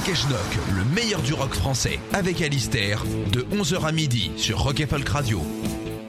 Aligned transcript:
Rock 0.00 0.08
et 0.08 0.14
Schnock, 0.14 0.58
le 0.74 0.94
meilleur 0.94 1.20
du 1.20 1.34
rock 1.34 1.52
français, 1.52 2.00
avec 2.14 2.40
Alistair, 2.40 3.04
de 3.32 3.42
11h 3.54 3.84
à 3.84 3.92
midi 3.92 4.30
sur 4.38 4.62
Rock 4.62 4.80
et 4.80 4.86
Folk 4.86 5.06
Radio. 5.06 5.42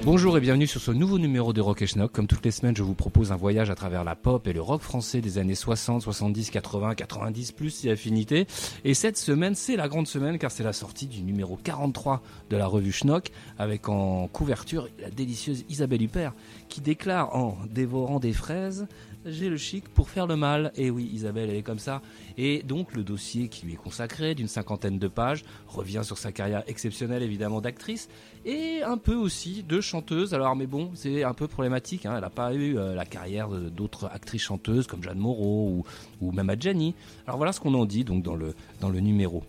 Bonjour 0.03 0.37
et 0.37 0.39
bienvenue 0.39 0.65
sur 0.65 0.79
ce 0.79 0.91
nouveau 0.91 1.19
numéro 1.19 1.51
de 1.51 1.59
Rock 1.59 1.81
et 1.81 1.87
Schnock. 1.87 2.13
Comme 2.13 2.25
toutes 2.25 2.45
les 2.45 2.51
semaines, 2.51 2.75
je 2.75 2.83
vous 2.83 2.93
propose 2.93 3.33
un 3.33 3.35
voyage 3.35 3.69
à 3.69 3.75
travers 3.75 4.05
la 4.05 4.15
pop 4.15 4.47
et 4.47 4.53
le 4.53 4.61
rock 4.61 4.81
français 4.81 5.19
des 5.19 5.37
années 5.39 5.55
60, 5.55 6.01
70, 6.01 6.51
80, 6.51 6.95
90 6.95 7.51
plus 7.51 7.69
si 7.69 7.89
affinité. 7.89 8.47
Et 8.85 8.93
cette 8.93 9.17
semaine, 9.17 9.55
c'est 9.55 9.75
la 9.75 9.89
grande 9.89 10.07
semaine 10.07 10.39
car 10.39 10.51
c'est 10.51 10.63
la 10.63 10.73
sortie 10.73 11.07
du 11.07 11.21
numéro 11.21 11.59
43 11.61 12.23
de 12.49 12.55
la 12.55 12.67
revue 12.67 12.93
Schnock 12.93 13.29
avec 13.59 13.89
en 13.89 14.27
couverture 14.29 14.87
la 14.99 15.09
délicieuse 15.09 15.65
Isabelle 15.67 16.01
Huppert 16.01 16.33
qui 16.69 16.79
déclare 16.79 17.35
en 17.35 17.57
dévorant 17.69 18.19
des 18.19 18.33
fraises 18.33 18.87
j'ai 19.25 19.49
le 19.49 19.57
chic 19.57 19.87
pour 19.89 20.09
faire 20.09 20.27
le 20.27 20.35
mal. 20.35 20.71
Et 20.75 20.89
oui, 20.89 21.09
Isabelle, 21.13 21.49
elle 21.49 21.55
est 21.55 21.63
comme 21.63 21.79
ça. 21.79 22.01
Et 22.37 22.63
donc, 22.63 22.93
le 22.93 23.03
dossier 23.03 23.49
qui 23.49 23.65
lui 23.65 23.73
est 23.73 23.77
consacré, 23.77 24.35
d'une 24.35 24.47
cinquantaine 24.47 24.99
de 24.99 25.07
pages, 25.07 25.43
revient 25.67 26.01
sur 26.03 26.17
sa 26.17 26.31
carrière 26.31 26.63
exceptionnelle, 26.67 27.23
évidemment, 27.23 27.61
d'actrice, 27.61 28.09
et 28.45 28.81
un 28.83 28.97
peu 28.97 29.15
aussi 29.15 29.63
de 29.63 29.81
chanteuse. 29.81 30.33
Alors, 30.33 30.55
mais 30.55 30.67
bon, 30.67 30.91
c'est 30.93 31.23
un 31.23 31.33
peu 31.33 31.47
problématique. 31.47 32.05
Hein. 32.05 32.13
Elle 32.15 32.21
n'a 32.21 32.29
pas 32.29 32.53
eu 32.53 32.77
euh, 32.77 32.95
la 32.95 33.05
carrière 33.05 33.49
d'autres 33.49 34.09
actrices 34.11 34.43
chanteuses 34.43 34.87
comme 34.87 35.03
Jeanne 35.03 35.19
Moreau 35.19 35.69
ou, 35.69 35.85
ou 36.25 36.31
même 36.31 36.49
Adjani. 36.49 36.95
Alors, 37.27 37.37
voilà 37.37 37.53
ce 37.53 37.59
qu'on 37.59 37.73
en 37.73 37.85
dit 37.85 38.03
donc 38.03 38.23
dans 38.23 38.35
le, 38.35 38.55
dans 38.79 38.89
le 38.89 38.99
numéro. 38.99 39.43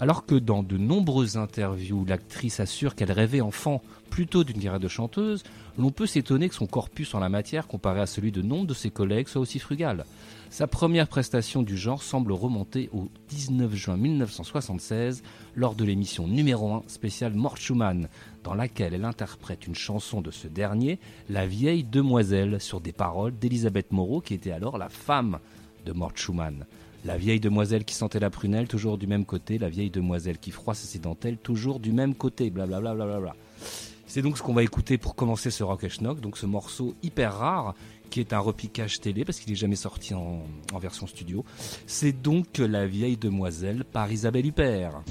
Alors 0.00 0.26
que 0.26 0.34
dans 0.34 0.62
de 0.62 0.76
nombreuses 0.76 1.36
interviews, 1.36 2.04
l'actrice 2.04 2.58
assure 2.58 2.94
qu'elle 2.94 3.12
rêvait 3.12 3.40
enfant 3.40 3.80
plutôt 4.10 4.44
d'une 4.44 4.56
carrière 4.56 4.80
de 4.80 4.88
chanteuse, 4.88 5.44
l'on 5.78 5.90
peut 5.90 6.06
s'étonner 6.06 6.48
que 6.48 6.54
son 6.54 6.66
corpus 6.66 7.14
en 7.14 7.20
la 7.20 7.28
matière, 7.28 7.66
comparé 7.66 8.00
à 8.00 8.06
celui 8.06 8.32
de 8.32 8.42
nombre 8.42 8.66
de 8.66 8.74
ses 8.74 8.90
collègues, 8.90 9.28
soit 9.28 9.40
aussi 9.40 9.58
frugal. 9.58 10.04
Sa 10.50 10.66
première 10.68 11.08
prestation 11.08 11.62
du 11.62 11.76
genre 11.76 12.02
semble 12.02 12.32
remonter 12.32 12.88
au 12.92 13.08
19 13.28 13.74
juin 13.74 13.96
1976 13.96 15.22
lors 15.56 15.74
de 15.74 15.84
l'émission 15.84 16.28
numéro 16.28 16.72
1 16.74 16.82
spéciale 16.86 17.34
Mort 17.34 17.56
Schumann, 17.56 18.08
dans 18.44 18.54
laquelle 18.54 18.94
elle 18.94 19.04
interprète 19.04 19.66
une 19.66 19.74
chanson 19.74 20.20
de 20.20 20.30
ce 20.30 20.46
dernier, 20.46 21.00
La 21.28 21.46
vieille 21.46 21.82
demoiselle, 21.82 22.60
sur 22.60 22.80
des 22.80 22.92
paroles 22.92 23.36
d'Elisabeth 23.36 23.90
Moreau, 23.90 24.20
qui 24.20 24.34
était 24.34 24.52
alors 24.52 24.78
la 24.78 24.88
femme 24.88 25.40
de 25.84 25.92
Mort 25.92 26.12
Schumann. 26.14 26.66
La 27.04 27.18
vieille 27.18 27.40
demoiselle 27.40 27.84
qui 27.84 27.94
sentait 27.94 28.20
la 28.20 28.30
prunelle, 28.30 28.66
toujours 28.66 28.96
du 28.96 29.06
même 29.06 29.26
côté. 29.26 29.58
La 29.58 29.68
vieille 29.68 29.90
demoiselle 29.90 30.38
qui 30.38 30.52
froisse 30.52 30.78
ses 30.78 31.00
dentelles, 31.00 31.36
toujours 31.36 31.78
du 31.78 31.92
même 31.92 32.14
côté. 32.14 32.48
Blablabla. 32.48 32.94
Bla 32.94 33.06
bla 33.06 33.20
bla 33.20 33.34
C'est 34.14 34.22
donc 34.22 34.38
ce 34.38 34.44
qu'on 34.44 34.54
va 34.54 34.62
écouter 34.62 34.96
pour 34.96 35.16
commencer 35.16 35.50
ce 35.50 35.64
Rock 35.64 35.88
Schnock, 35.88 36.20
donc 36.20 36.38
ce 36.38 36.46
morceau 36.46 36.94
hyper 37.02 37.36
rare 37.36 37.74
qui 38.10 38.20
est 38.20 38.32
un 38.32 38.38
repiquage 38.38 39.00
télé 39.00 39.24
parce 39.24 39.40
qu'il 39.40 39.50
n'est 39.50 39.58
jamais 39.58 39.74
sorti 39.74 40.14
en, 40.14 40.44
version 40.78 41.08
studio. 41.08 41.44
C'est 41.88 42.12
donc 42.12 42.58
La 42.58 42.86
vieille 42.86 43.16
demoiselle 43.16 43.84
par 43.84 44.12
Isabelle 44.12 44.46
Huppert. 44.46 45.02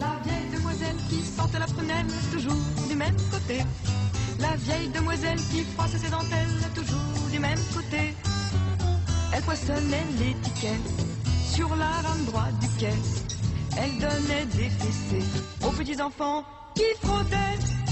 La 0.00 0.18
vieille 0.24 0.50
demoiselle 0.52 0.96
qui 1.08 1.20
sentait 1.22 1.60
la 1.60 1.66
prunelle, 1.66 2.06
toujours 2.32 2.56
du 2.88 2.96
même 2.96 3.16
côté. 3.30 3.60
La 4.40 4.56
vieille 4.56 4.88
demoiselle 4.88 5.38
qui 5.52 5.62
froisse 5.62 5.96
ses 5.96 6.10
dentelles, 6.10 6.48
toujours 6.74 7.30
du 7.30 7.38
même 7.38 7.60
côté. 7.72 8.16
Elle 9.32 9.42
poissonnait 9.44 10.06
les 10.18 10.34
tickets 10.42 10.80
sur 11.54 11.68
la 11.76 11.86
rame 11.86 12.24
droite 12.24 12.58
du 12.58 12.66
quai. 12.80 13.39
Elle 13.76 13.98
donnait 13.98 14.46
des 14.46 14.70
fessées 14.70 15.26
aux 15.64 15.70
petits 15.70 16.00
enfants 16.00 16.44
qui 16.74 16.84
frottaient. 17.02 17.36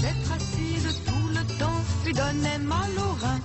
D'être 0.01 0.31
assise 0.33 1.01
tout 1.05 1.27
le 1.29 1.57
temps 1.57 1.81
lui 2.05 2.13
donnait 2.13 2.59
mal 2.59 2.89
au 2.97 3.11
rein. 3.23 3.39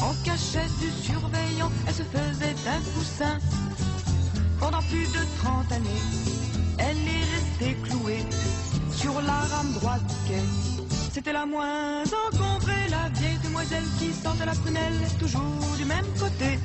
En 0.00 0.12
cachette 0.24 0.76
du 0.78 0.90
surveillant, 1.02 1.70
elle 1.86 1.94
se 1.94 2.02
faisait 2.02 2.54
un 2.68 2.80
coussin. 2.94 3.38
Pendant 4.60 4.82
plus 4.82 5.06
de 5.06 5.20
30 5.42 5.72
années, 5.72 6.02
elle 6.78 6.96
est 6.96 7.24
restée 7.34 7.76
clouée 7.82 8.24
sur 8.92 9.20
la 9.22 9.40
rame 9.54 9.72
droite 9.74 10.02
du 10.06 10.30
quai. 10.30 10.42
C'était 11.12 11.32
la 11.32 11.46
moins 11.46 12.02
encombrée, 12.02 12.88
la 12.90 13.08
vieille 13.18 13.38
demoiselle 13.44 13.84
qui 13.98 14.12
sentait 14.12 14.46
la 14.46 14.52
prunelle, 14.52 15.00
toujours 15.18 15.76
du 15.78 15.84
même 15.84 16.06
côté. 16.18 16.58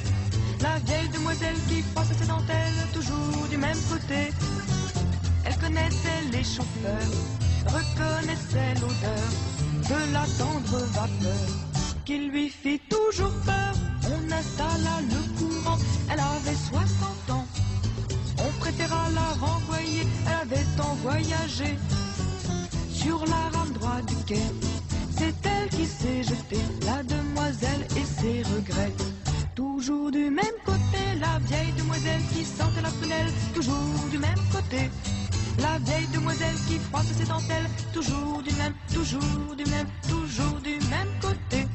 La 0.62 0.78
vieille 0.80 1.10
demoiselle 1.10 1.56
qui 1.70 1.82
froisse 1.82 2.12
ses 2.20 2.28
dentelles, 2.28 2.88
toujours 2.94 3.48
du 3.50 3.58
même 3.58 3.78
côté. 3.90 4.32
Elle 5.46 5.58
connaissait 5.58 6.22
les 6.32 6.44
chauffeurs, 6.44 7.14
reconnaissait 7.66 8.74
l'odeur 8.76 9.30
de 9.90 10.14
la 10.14 10.26
tendre 10.38 10.86
vapeur 10.88 11.48
qui 12.06 12.18
lui 12.30 12.50
fit 12.50 12.80
toujours 12.90 13.34
peur. 13.46 13.74
On 14.06 14.32
installa 14.32 15.00
le 15.02 15.40
courant, 15.40 15.78
elle 16.12 16.20
avait 16.20 16.58
60 16.58 17.30
ans. 17.30 17.46
On 18.40 18.60
préféra 18.60 19.10
la 19.12 19.46
renvoyer, 19.46 20.08
elle 20.26 20.52
avait 20.52 20.66
tant 20.76 20.96
voyagé 21.04 21.78
sur 22.92 23.24
la 23.28 23.58
rame 23.58 23.74
droite 23.74 24.06
du 24.08 24.16
quai. 24.26 24.42
C'est 25.18 25.36
elle 25.46 25.70
qui 25.70 25.86
s'est 25.86 26.24
jetée, 26.24 26.64
la 26.86 27.04
demoiselle 27.04 27.86
et 27.96 28.06
ses 28.06 28.44
regrets. 28.44 28.94
Toujours 29.60 30.10
du 30.10 30.30
même 30.30 30.58
côté, 30.64 31.20
la 31.20 31.38
vieille 31.40 31.74
demoiselle 31.74 32.22
qui 32.34 32.46
sentait 32.46 32.82
la 32.82 32.90
prunelle, 32.92 33.28
toujours 33.54 34.08
du 34.10 34.18
même 34.18 34.40
côté. 34.54 34.90
La 35.62 35.78
vieille 35.80 36.08
demoiselle 36.14 36.56
qui 36.66 36.80
froisse 36.80 37.12
ses 37.12 37.26
dentelles, 37.26 37.68
toujours 37.92 38.42
du 38.42 38.56
même, 38.56 38.74
toujours 38.94 39.56
du 39.58 39.66
même, 39.66 39.88
toujours 40.08 40.62
du 40.62 40.80
même 40.90 41.12
côté. 41.22 41.69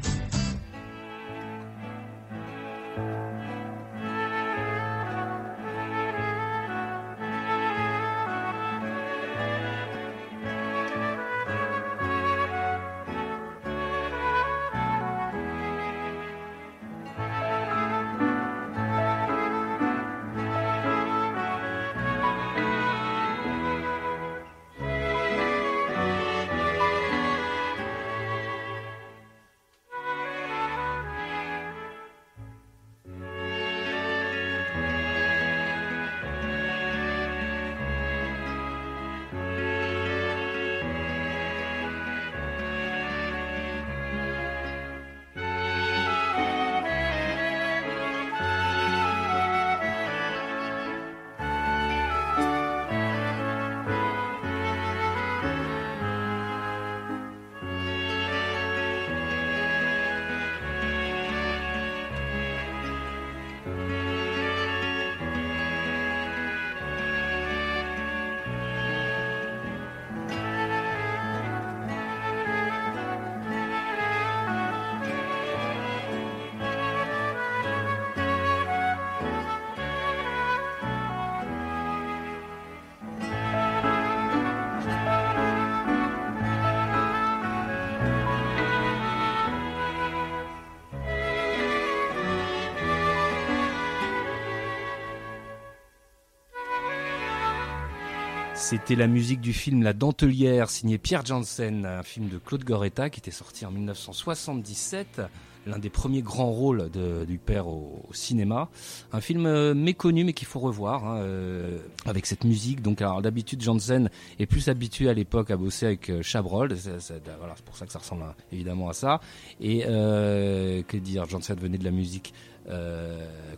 C'était 98.66 98.97
la 98.97 99.09
musique 99.09 99.43
du 99.43 99.53
film 99.53 99.83
La 99.83 99.93
Dentelière, 99.93 100.71
signé 100.71 100.97
Pierre 100.97 101.22
Janssen, 101.22 101.84
un 101.84 102.03
film 102.03 102.31
de 102.31 102.39
Claude 102.39 102.65
Goretta 102.65 103.11
qui 103.11 103.21
était 103.21 103.31
sorti 103.31 103.66
en 103.66 103.71
1977, 103.71 105.21
l'un 105.66 105.78
des 105.78 105.91
premiers 105.91 106.22
grands 106.22 106.51
rôles 106.51 106.89
du 107.28 107.37
père 107.37 107.69
au, 107.69 108.01
cinéma. 108.13 108.71
Un 109.13 109.21
film 109.21 109.45
euh, 109.45 109.75
méconnu 109.75 110.25
mais 110.25 110.33
qu'il 110.33 110.49
faut 110.49 110.61
revoir 110.61 111.05
hein, 111.05 111.19
euh, 111.19 111.78
avec 112.07 112.25
cette 112.25 112.45
musique. 112.45 112.81
Donc 112.81 113.03
d'habitude 113.22 113.61
Janssen 113.61 114.09
est 114.39 114.47
plus 114.47 114.71
habitué 114.71 115.10
à 115.10 115.13
l'époque 115.13 115.51
à 115.51 115.59
bosser 115.59 115.84
avec 115.84 116.09
euh, 116.09 116.22
Chabrol, 116.22 116.75
c'est, 116.75 117.22
pour 117.67 117.77
ça 117.77 117.84
que 117.84 117.93
ça 117.93 117.99
ressemble 117.99 118.22
à, 118.22 118.34
évidemment 118.51 118.89
à 118.89 118.95
ça. 118.95 119.21
Et 119.60 119.81
que 119.81 120.97
dire, 120.97 121.28
Janssen 121.28 121.59
venait 121.59 121.77
de 121.78 121.84
la 121.84 121.91
musique 121.91 122.33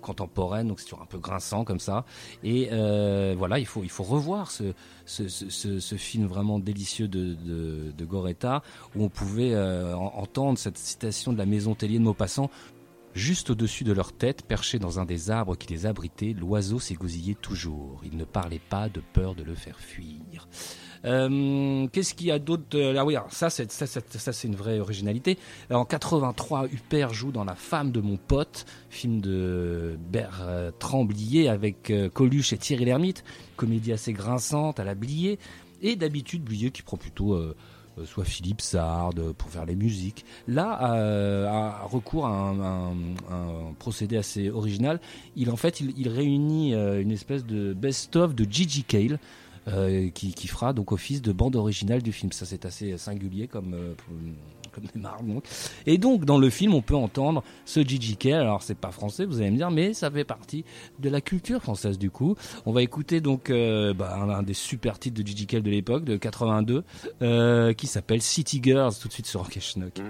contemporaine, 0.01 0.69
donc 0.69 0.81
c'est 0.81 0.87
toujours 0.87 1.03
un 1.03 1.07
peu 1.07 1.19
grinçant 1.19 1.65
comme 1.65 1.81
ça. 1.81 2.05
Et 2.43 2.69
euh, 2.73 3.35
voilà, 3.37 3.59
il 3.59 3.67
faut 3.67 3.83
il 3.83 3.91
faut 3.91 4.05
revoir 4.05 4.51
ce, 4.51 4.73
ce 5.07 5.95
film 5.95 6.27
vraiment 6.27 6.59
délicieux 6.59 7.09
de, 7.09 7.35
de, 7.35 7.93
de 7.97 8.05
Goretta 8.05 8.63
où 8.95 9.05
on 9.05 9.09
pouvait 9.09 9.55
euh, 9.55 9.95
entendre 9.97 10.59
cette 10.59 10.79
citation 10.79 11.33
de 11.33 11.39
la 11.39 11.47
maison 11.47 11.75
Tellier 11.75 11.99
de 11.99 12.05
Maupassant. 12.05 12.51
Juste 13.17 13.49
au-dessus 13.49 13.83
de 13.83 13.95
leur 13.95 14.13
tête, 14.13 14.43
perché 14.43 14.79
dans 14.79 15.01
un 15.01 15.07
des 15.07 15.31
arbres 15.31 15.57
qui 15.57 15.73
les 15.73 15.87
abritait, 15.87 16.35
l'oiseau 16.39 16.79
s'égosillait 16.79 17.33
toujours. 17.35 18.03
Il 18.05 18.19
ne 18.19 18.25
parlait 18.25 18.61
pas 18.61 18.91
de 18.91 19.01
peur 19.01 19.35
de 19.35 19.43
le 19.43 19.55
faire 19.55 19.81
fuir. 19.81 20.47
Euh, 21.07 21.87
Qu'est-ce 21.87 22.13
qu'il 22.13 22.27
y 22.27 22.31
a 22.31 22.39
d'autre 22.39 22.95
Ah 22.95 23.07
oui, 23.07 23.17
ça, 23.31 23.49
c'est, 23.49 24.45
une 24.45 24.55
vraie 24.55 24.81
originalité. 24.81 25.39
En 25.71 25.87
83, 25.87 26.67
Huppert 26.67 27.15
joue 27.15 27.33
dans 27.33 27.45
La 27.45 27.55
femme 27.55 27.91
de 27.91 28.03
mon 28.03 28.19
pote, 28.19 28.67
film 28.91 29.23
de 29.23 29.99
Bertrand 30.11 31.07
Blier 31.07 31.49
avec 31.49 31.89
euh, 31.89 32.11
Coluche 32.11 32.53
et 32.53 32.59
Thierry 32.59 32.85
Lhermitte, 32.85 33.25
comédie 33.57 33.95
assez 33.95 34.13
grinçante 34.13 34.79
à 34.79 34.85
la 34.85 34.95
Blier. 34.95 35.39
Et 35.81 35.97
d'habitude, 35.97 36.45
Blier 36.45 36.71
qui 36.71 36.83
prend 36.83 36.99
plutôt... 36.99 37.33
Euh, 37.33 37.57
soit 38.05 38.25
Philippe 38.25 38.61
Sard 38.61 39.15
pour 39.37 39.51
faire 39.51 39.65
les 39.65 39.77
musiques. 39.77 40.25
Là, 40.47 40.95
euh, 40.95 41.49
a 41.49 41.87
recours 41.87 42.27
à 42.27 42.31
un, 42.31 42.93
procédé 43.79 44.17
assez 44.17 44.51
original. 44.51 45.01
Il 45.37 45.51
en 45.51 45.57
fait, 45.57 45.81
il, 45.81 46.09
réunit 46.09 46.75
euh, 46.75 47.01
une 47.01 47.11
espèce 47.11 47.45
de 47.45 47.73
best-of 47.73 48.35
de 48.35 48.45
Gigi 48.51 48.85
Cale. 48.85 49.19
Euh, 49.69 50.11
qui, 50.11 50.47
fera 50.47 50.73
donc 50.73 50.93
office 50.93 51.21
de 51.23 51.33
bande 51.33 51.57
originale 51.57 52.01
du 52.01 52.13
film. 52.13 52.31
Ça, 52.31 52.47
c'est 52.47 52.65
assez 52.65 52.97
singulier 52.99 53.49
comme, 53.49 53.75
euh, 53.75 53.95
Et 55.87 55.99
donc, 55.99 56.25
dans 56.25 56.39
le 56.39 56.51
film, 56.51 56.75
on 56.75 56.83
peut 56.83 56.97
entendre 56.97 57.43
ce 57.65 57.81
Gigi 57.81 58.17
Cale. 58.17 58.41
Alors, 58.41 58.63
c'est 58.63 58.77
pas 58.77 58.91
français, 58.91 59.25
vous 59.25 59.41
allez 59.41 59.51
me 59.51 59.57
dire, 59.57 59.71
mais 59.71 59.95
ça 59.95 60.11
fait 60.11 60.25
partie 60.25 60.65
de 60.99 61.09
la 61.09 61.21
culture 61.21 61.63
française 61.63 61.99
du 61.99 62.11
coup. 62.11 62.37
On 62.65 62.73
va 62.73 62.83
écouter 62.83 63.21
donc 63.21 63.51
euh, 63.51 63.95
bah, 63.95 64.17
un, 64.17 64.43
des 64.43 64.55
super 64.55 64.99
titres 64.99 65.21
de 65.21 65.27
Gigi 65.27 65.47
Cale 65.47 65.63
de 65.63 65.71
l'époque, 65.71 66.05
de 66.05 66.17
82, 66.17 66.85
euh, 67.23 67.73
qui 67.73 67.87
s'appelle 67.87 68.23
City 68.23 68.61
Girls, 68.63 68.95
tout 69.01 69.09
de 69.09 69.13
suite 69.13 69.27
sur 69.27 69.41
Rock 69.43 69.59
Schnock. 69.61 70.01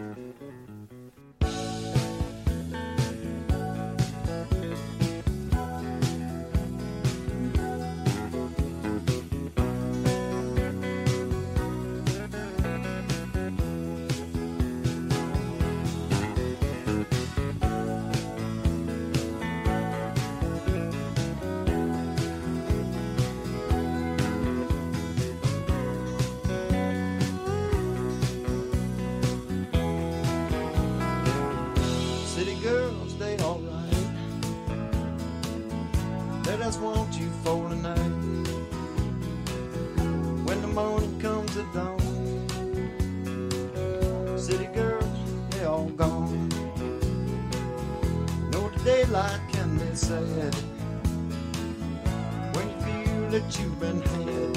That 53.30 53.58
you've 53.58 53.80
been 53.80 54.00
had. 54.00 54.56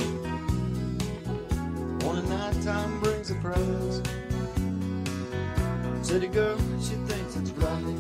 Only 2.04 2.30
nighttime 2.30 3.00
brings 3.00 3.32
a 3.32 3.36
prize. 3.36 4.02
City 6.02 6.28
girl, 6.28 6.58
she 6.80 6.96
thinks 7.08 7.36
it's 7.36 7.52
right. 7.52 7.99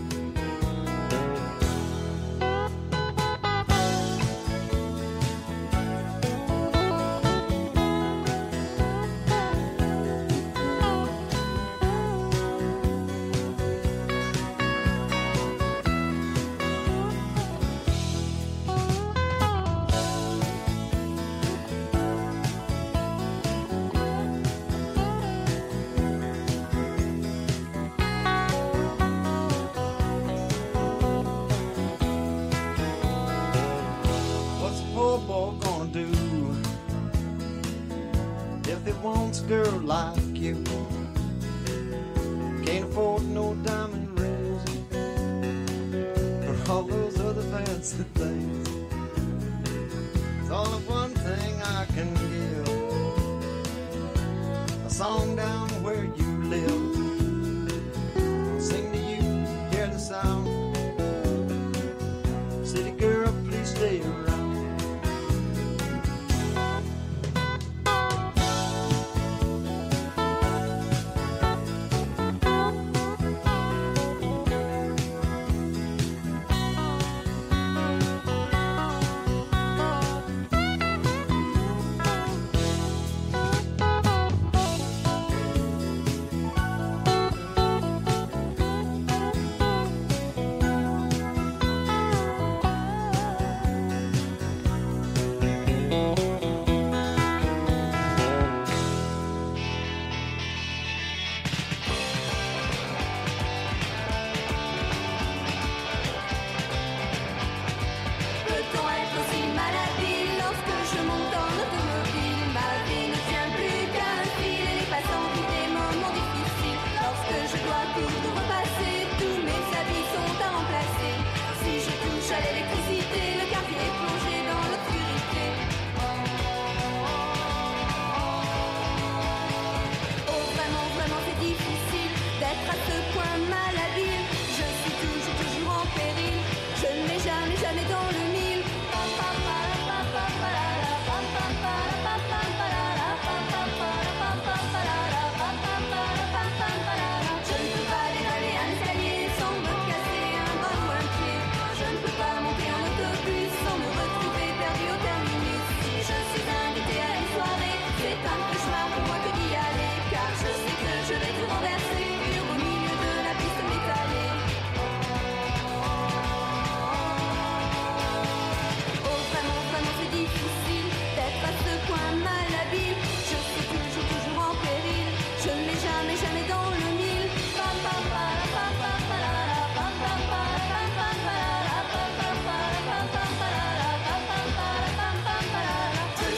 Je 173.29 173.35
suis 173.35 173.65
toujours 173.67 174.07
toujours 174.11 174.39
en 174.51 174.55
péril. 174.63 175.09
Je 175.43 175.49
ne 175.49 175.61
mets 175.67 175.81
jamais 175.87 176.17
jamais 176.17 176.45
dans 176.49 176.69
le 176.71 176.87
mille. 176.97 177.29
Quand 177.55 177.73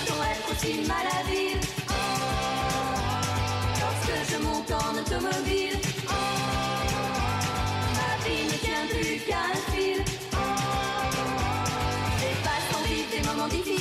je 0.07 0.13
m'écoute 0.21 0.59
si 0.59 0.73
malhabile, 0.87 1.59
lorsque 3.79 4.15
je 4.31 4.37
monte 4.43 4.71
en 4.71 4.91
automobile, 4.99 5.77
ma 7.97 8.11
vie 8.23 8.45
ne 8.45 8.57
tient 8.65 8.85
plus 8.89 9.19
qu'un 9.27 9.53
fil. 9.71 9.99
Et 12.27 12.35
pas 12.43 12.59
sans 12.71 12.83
vite 12.87 13.09
des 13.11 13.23
moments 13.27 13.47
difficiles. 13.47 13.80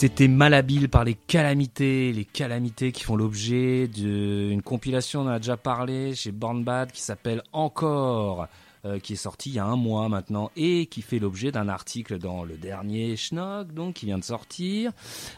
C'était 0.00 0.28
malhabile 0.28 0.88
par 0.88 1.04
les 1.04 1.12
calamités, 1.12 2.10
les 2.14 2.24
calamités 2.24 2.90
qui 2.90 3.04
font 3.04 3.16
l'objet 3.16 3.86
d'une 3.86 4.62
compilation, 4.62 5.20
on 5.20 5.24
en 5.24 5.32
a 5.32 5.38
déjà 5.38 5.58
parlé 5.58 6.14
chez 6.14 6.32
Born 6.32 6.64
Bad, 6.64 6.90
qui 6.90 7.02
s'appelle 7.02 7.42
Encore, 7.52 8.46
euh, 8.86 8.98
qui 8.98 9.12
est 9.12 9.16
sorti 9.16 9.50
il 9.50 9.56
y 9.56 9.58
a 9.58 9.66
un 9.66 9.76
mois 9.76 10.08
maintenant, 10.08 10.50
et 10.56 10.86
qui 10.86 11.02
fait 11.02 11.18
l'objet 11.18 11.52
d'un 11.52 11.68
article 11.68 12.16
dans 12.16 12.44
le 12.44 12.56
dernier 12.56 13.14
Schnock, 13.14 13.74
donc 13.74 13.96
qui 13.96 14.06
vient 14.06 14.16
de 14.16 14.24
sortir, 14.24 14.90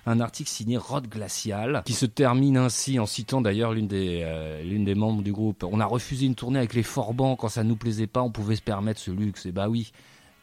un 0.07 0.21
article 0.21 0.49
signé 0.49 0.77
Rod 0.77 1.09
Glacial, 1.09 1.83
qui 1.85 1.93
se 1.93 2.07
termine 2.07 2.57
ainsi 2.57 3.01
en 3.01 3.07
citant 3.07 3.41
d'ailleurs 3.41 3.73
l'une 3.73 3.89
des, 3.89 4.21
euh, 4.23 4.85
des 4.85 4.95
membres 4.95 5.25
du 5.25 5.33
groupe. 5.33 5.65
On 5.65 5.81
a 5.81 5.87
refusé 5.87 6.27
une 6.27 6.37
tournée 6.37 6.61
avec 6.61 6.75
les 6.75 6.85
Forbans 6.85 7.35
quand 7.35 7.49
ça 7.49 7.65
nous 7.65 7.75
plaisait 7.75 8.07
pas, 8.07 8.23
on 8.23 8.31
pouvait 8.31 8.55
se 8.55 8.63
permettre 8.63 9.01
ce 9.01 9.11
luxe, 9.11 9.45
et 9.45 9.51
bah 9.51 9.69
oui. 9.69 9.91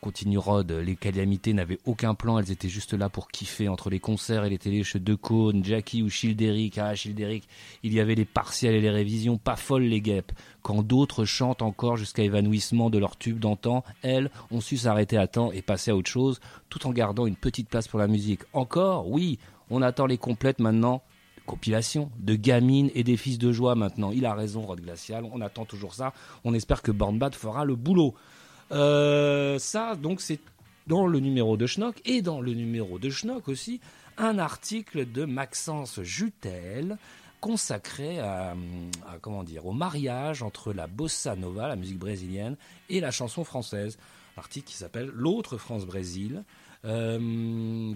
Continue 0.01 0.38
Rod, 0.38 0.72
les 0.72 0.96
calamités 0.96 1.51
n'avaient 1.51 1.79
aucun 1.84 2.13
plan, 2.13 2.39
elles 2.39 2.51
étaient 2.51 2.70
juste 2.70 2.94
là 2.94 3.10
pour 3.10 3.27
kiffer 3.27 3.68
entre 3.68 3.89
les 3.89 4.00
concerts 4.00 4.46
et 4.46 4.50
les 4.50 4.58
télés 4.58 4.84
chez 4.84 5.00
De 5.00 5.13
Caunes, 5.13 5.63
Jackie 5.63 6.01
ou 6.03 6.10
Childeric. 6.10 6.77
Ah, 6.77 6.96
Childeric, 6.96 7.44
il 7.84 7.94
y 7.94 8.00
avait 8.00 8.15
les 8.15 8.24
partiels 8.24 8.75
et 8.75 8.82
les 8.82 8.89
révisions, 8.89 9.38
pas 9.38 9.58
folles 9.58 9.84
les 9.84 10.00
guêpes. 10.00 10.32
Quand 10.62 10.84
d'autres 10.84 11.25
chantent 11.25 11.62
encore 11.62 11.98
jusqu'à 11.98 12.24
évanouissement 12.24 12.89
de 12.89 12.98
leur 12.98 13.18
tube 13.18 13.39
d'antan, 13.39 13.84
elles 14.01 14.32
ont 14.51 14.62
su 14.62 14.77
s'arrêter 14.77 15.18
à 15.18 15.27
temps 15.27 15.51
et 15.51 15.62
passer 15.62 15.91
à 15.91 15.98
autre 15.98 16.10
chose, 16.10 16.39
tout 16.70 16.88
en 16.88 16.91
gardant 16.91 17.25
une 17.25 17.36
petite 17.36 17.68
place 17.68 17.89
pour 17.89 18.00
la 18.00 18.08
musique. 18.08 18.44
Encore, 18.53 19.10
oui, 19.10 19.38
on 19.70 19.82
attend 19.82 20.06
les 20.06 20.18
complètes 20.18 20.60
maintenant. 20.60 21.01
Compilation 21.46 22.10
de 22.20 22.36
gamines 22.36 22.91
et 22.94 23.03
des 23.03 23.18
fils 23.18 23.38
de 23.38 23.51
joie 23.51 23.75
maintenant. 23.75 24.12
Il 24.12 24.25
a 24.25 24.34
raison, 24.34 24.62
Rod 24.62 24.79
Glacial. 24.79 25.25
On 25.34 25.41
attend 25.41 25.65
toujours 25.65 25.94
ça. 25.94 26.13
On 26.46 26.53
espère 26.53 26.84
que 26.84 26.91
Born 26.91 27.18
Bad 27.18 27.36
fera 27.36 27.65
le 27.65 27.75
boulot. 27.75 28.13
Euh, 28.71 29.57
ça, 29.59 29.95
donc, 29.95 30.21
c'est 30.21 30.39
dans 30.88 31.07
le 31.07 31.19
numéro 31.19 31.57
de 31.57 31.67
Schnock 31.67 32.01
et 32.05 32.21
dans 32.21 32.41
le 32.41 32.53
numéro 32.53 32.99
de 32.99 33.09
Schnock 33.09 33.47
aussi 33.47 33.79
un 34.17 34.38
article 34.39 35.09
de 35.11 35.25
Maxence 35.25 36.01
Jutel 36.01 36.97
consacré 37.39 38.19
à, 38.19 38.55
comment 39.21 39.43
dire 39.43 39.65
au 39.65 39.71
mariage 39.71 40.43
entre 40.43 40.73
la 40.73 40.88
bossa 40.88 41.35
nova, 41.35 41.67
la 41.67 41.77
musique 41.77 41.99
brésilienne, 41.99 42.57
et 42.89 42.99
la 42.99 43.11
chanson 43.11 43.43
française. 43.43 43.97
Article 44.35 44.67
qui 44.67 44.75
s'appelle 44.75 45.11
L'autre 45.13 45.57
France-Brésil, 45.57 46.43
euh, 46.85 47.93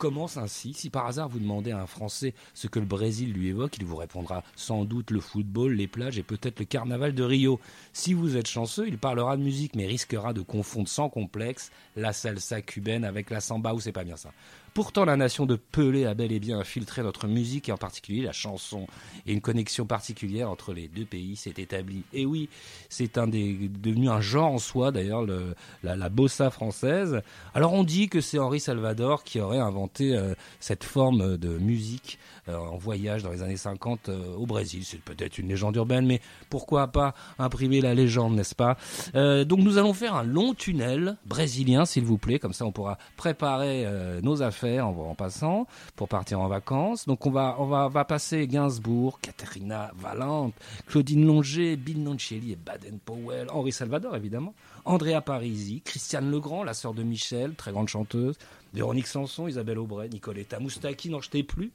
commence 0.00 0.38
ainsi. 0.38 0.72
Si 0.72 0.88
par 0.88 1.06
hasard 1.06 1.28
vous 1.28 1.38
demandez 1.38 1.72
à 1.72 1.80
un 1.80 1.86
Français 1.86 2.34
ce 2.54 2.66
que 2.66 2.80
le 2.80 2.86
Brésil 2.86 3.34
lui 3.34 3.48
évoque, 3.48 3.76
il 3.76 3.84
vous 3.84 3.96
répondra 3.96 4.42
sans 4.56 4.86
doute 4.86 5.10
le 5.10 5.20
football, 5.20 5.74
les 5.74 5.86
plages 5.86 6.18
et 6.18 6.22
peut-être 6.22 6.58
le 6.58 6.64
carnaval 6.64 7.14
de 7.14 7.22
Rio. 7.22 7.60
Si 7.92 8.14
vous 8.14 8.38
êtes 8.38 8.48
chanceux, 8.48 8.88
il 8.88 8.96
parlera 8.96 9.36
de 9.36 9.42
musique 9.42 9.76
mais 9.76 9.86
risquera 9.86 10.32
de 10.32 10.40
confondre 10.40 10.88
sans 10.88 11.10
complexe 11.10 11.70
la 11.96 12.14
salsa 12.14 12.62
cubaine 12.62 13.04
avec 13.04 13.28
la 13.28 13.40
samba 13.40 13.74
ou 13.74 13.80
c'est 13.80 13.92
pas 13.92 14.04
bien 14.04 14.16
ça? 14.16 14.30
Pourtant, 14.74 15.04
la 15.04 15.16
nation 15.16 15.46
de 15.46 15.56
Pelé 15.56 16.06
a 16.06 16.14
bel 16.14 16.32
et 16.32 16.40
bien 16.40 16.58
infiltré 16.58 17.02
notre 17.02 17.26
musique 17.26 17.68
et 17.68 17.72
en 17.72 17.76
particulier 17.76 18.22
la 18.22 18.32
chanson. 18.32 18.86
Et 19.26 19.32
une 19.32 19.40
connexion 19.40 19.86
particulière 19.86 20.50
entre 20.50 20.72
les 20.72 20.88
deux 20.88 21.04
pays 21.04 21.36
s'est 21.36 21.54
établie. 21.56 22.02
Et 22.12 22.26
oui, 22.26 22.48
c'est 22.88 23.18
devenu 23.18 24.08
un 24.08 24.20
genre 24.20 24.52
en 24.52 24.58
soi, 24.58 24.92
d'ailleurs, 24.92 25.22
le- 25.22 25.54
la, 25.82 26.08
bossa 26.08 26.50
française. 26.50 27.20
Alors 27.54 27.72
on 27.72 27.84
dit 27.84 28.08
que 28.08 28.20
c'est 28.20 28.38
Henri 28.38 28.60
Salvador 28.60 29.22
qui 29.24 29.40
aurait 29.40 29.58
inventé 29.58 30.16
euh, 30.16 30.34
cette 30.58 30.84
forme 30.84 31.36
de 31.36 31.58
musique 31.58 32.18
en 32.48 32.76
voyage 32.76 33.22
dans 33.22 33.30
les 33.30 33.42
années 33.42 33.56
50 33.56 34.08
euh, 34.08 34.34
au 34.36 34.46
Brésil. 34.46 34.82
C'est 34.84 35.00
peut-être 35.00 35.38
une 35.38 35.48
légende 35.48 35.76
urbaine, 35.76 36.06
mais 36.06 36.20
pourquoi 36.48 36.88
pas 36.88 37.14
imprimer 37.38 37.80
la 37.80 37.94
légende, 37.94 38.34
n'est-ce 38.34 38.54
pas? 38.54 38.76
Euh, 39.14 39.44
Donc 39.44 39.60
nous 39.60 39.78
allons 39.78 39.92
faire 39.92 40.14
un 40.14 40.22
long 40.22 40.54
tunnel 40.54 41.16
brésilien, 41.26 41.84
s'il 41.84 42.04
vous 42.04 42.18
plaît, 42.18 42.38
comme 42.38 42.52
ça 42.52 42.64
on 42.64 42.72
pourra 42.72 42.98
préparer 43.16 43.84
euh, 43.86 44.20
nos 44.22 44.42
affaires 44.42 44.86
en, 44.86 45.14
passant 45.14 45.66
pour 45.96 46.08
partir 46.08 46.40
en 46.40 46.48
vacances. 46.48 47.06
Donc 47.06 47.26
on 47.26 47.30
va 47.30 47.56
on 47.58 47.66
va, 47.66 47.88
va 47.88 48.04
passer 48.04 48.46
Gainsbourg, 48.46 49.20
Caterina 49.20 49.90
Valente, 49.96 50.54
Claudine 50.86 51.26
Longer, 51.26 51.76
Bill 51.76 52.02
Noncelli 52.02 52.52
et 52.52 52.56
Baden 52.56 52.98
Powell, 53.04 53.48
Henri 53.50 53.72
Salvador 53.72 54.16
évidemment, 54.16 54.54
Andrea 54.84 55.20
Parisi, 55.20 55.82
Christiane 55.82 56.30
Legrand, 56.30 56.64
la 56.64 56.74
sœur 56.74 56.94
de 56.94 57.02
Michel, 57.02 57.54
très 57.54 57.72
grande 57.72 57.88
chanteuse, 57.88 58.36
Véronique 58.72 59.06
Sanson, 59.06 59.48
Isabelle 59.48 59.78
Aubray, 59.78 60.08
Nicoletta 60.08 60.60
Moustaki, 60.60 61.10
n'en 61.10 61.20
jetez 61.20 61.42
plus. 61.42 61.72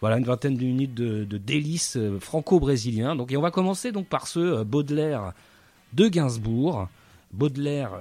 Voilà 0.00 0.18
une 0.18 0.24
vingtaine 0.24 0.56
de 0.56 0.64
minutes 0.64 0.94
de, 0.94 1.38
délices 1.38 1.96
euh, 1.96 2.18
franco-brésiliens. 2.18 3.14
Donc 3.14 3.30
et 3.30 3.36
on 3.36 3.40
va 3.42 3.52
commencer 3.52 3.92
donc 3.92 4.08
par 4.08 4.26
ce 4.26 4.40
euh, 4.40 4.64
Baudelaire 4.64 5.32
de 5.92 6.08
Gainsbourg. 6.08 6.88
Baudelaire, 7.32 7.94
euh, 7.94 8.00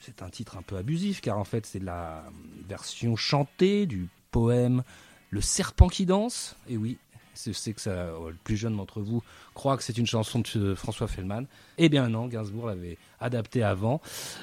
c'est 0.00 0.22
un 0.22 0.30
titre 0.30 0.56
un 0.56 0.62
peu 0.62 0.76
abusif 0.76 1.20
car 1.20 1.38
en 1.38 1.44
fait 1.44 1.64
c'est 1.64 1.82
la 1.82 2.24
version 2.68 3.14
chantée 3.14 3.86
du 3.86 4.08
poème 4.32 4.82
Le 5.30 5.40
serpent 5.40 5.88
qui 5.88 6.06
danse. 6.06 6.56
Et 6.68 6.76
oui, 6.76 6.98
je 7.36 7.52
sais 7.52 7.72
que 7.72 7.88
le 7.88 8.34
plus 8.42 8.56
jeune 8.56 8.76
d'entre 8.76 9.00
vous 9.00 9.22
croit 9.54 9.76
que 9.76 9.84
c'est 9.84 9.96
une 9.96 10.06
chanson 10.06 10.42
de 10.54 10.74
François 10.74 11.06
Fellman. 11.06 11.44
Eh 11.78 11.88
bien 11.88 12.08
non, 12.08 12.26
Gainsbourg 12.26 12.66
l'avait 12.66 12.98
adapté 13.20 13.62
avant. 13.62 14.00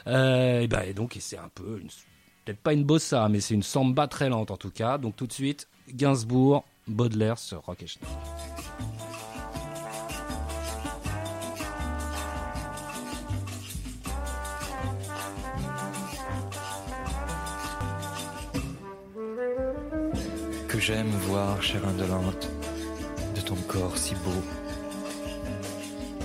Et 0.08 0.68
ben 0.70 0.82
et 0.88 0.94
donc 0.94 1.18
c'est 1.20 1.38
un 1.38 1.50
peu 1.54 1.80
une- 1.82 1.90
peut-être 2.46 2.60
pas 2.60 2.74
une 2.74 2.84
bossa, 2.84 3.28
mais 3.28 3.42
c'est 3.42 3.56
une 3.56 3.64
samba 3.64 4.08
très 4.08 4.30
lente 4.30 4.52
en 4.52 4.58
tout 4.58 4.70
cas. 4.70 4.98
Donc 4.98 5.16
tout 5.16 5.28
de 5.28 5.34
suite, 5.34 5.68
Gainsbourg, 5.92 6.64
Baudelaire 6.88 7.40
sur 7.40 7.62
Rock 7.66 7.84
et 7.84 7.88
Schnock. 7.88 8.10
que 20.68 20.82
j'aime 20.82 21.10
voir, 21.30 21.64
chère 21.64 21.88
indolente, 21.88 22.50
de 23.34 23.40
ton 23.40 23.56
corps 23.56 23.98
si 23.98 24.14
beau, 24.16 24.44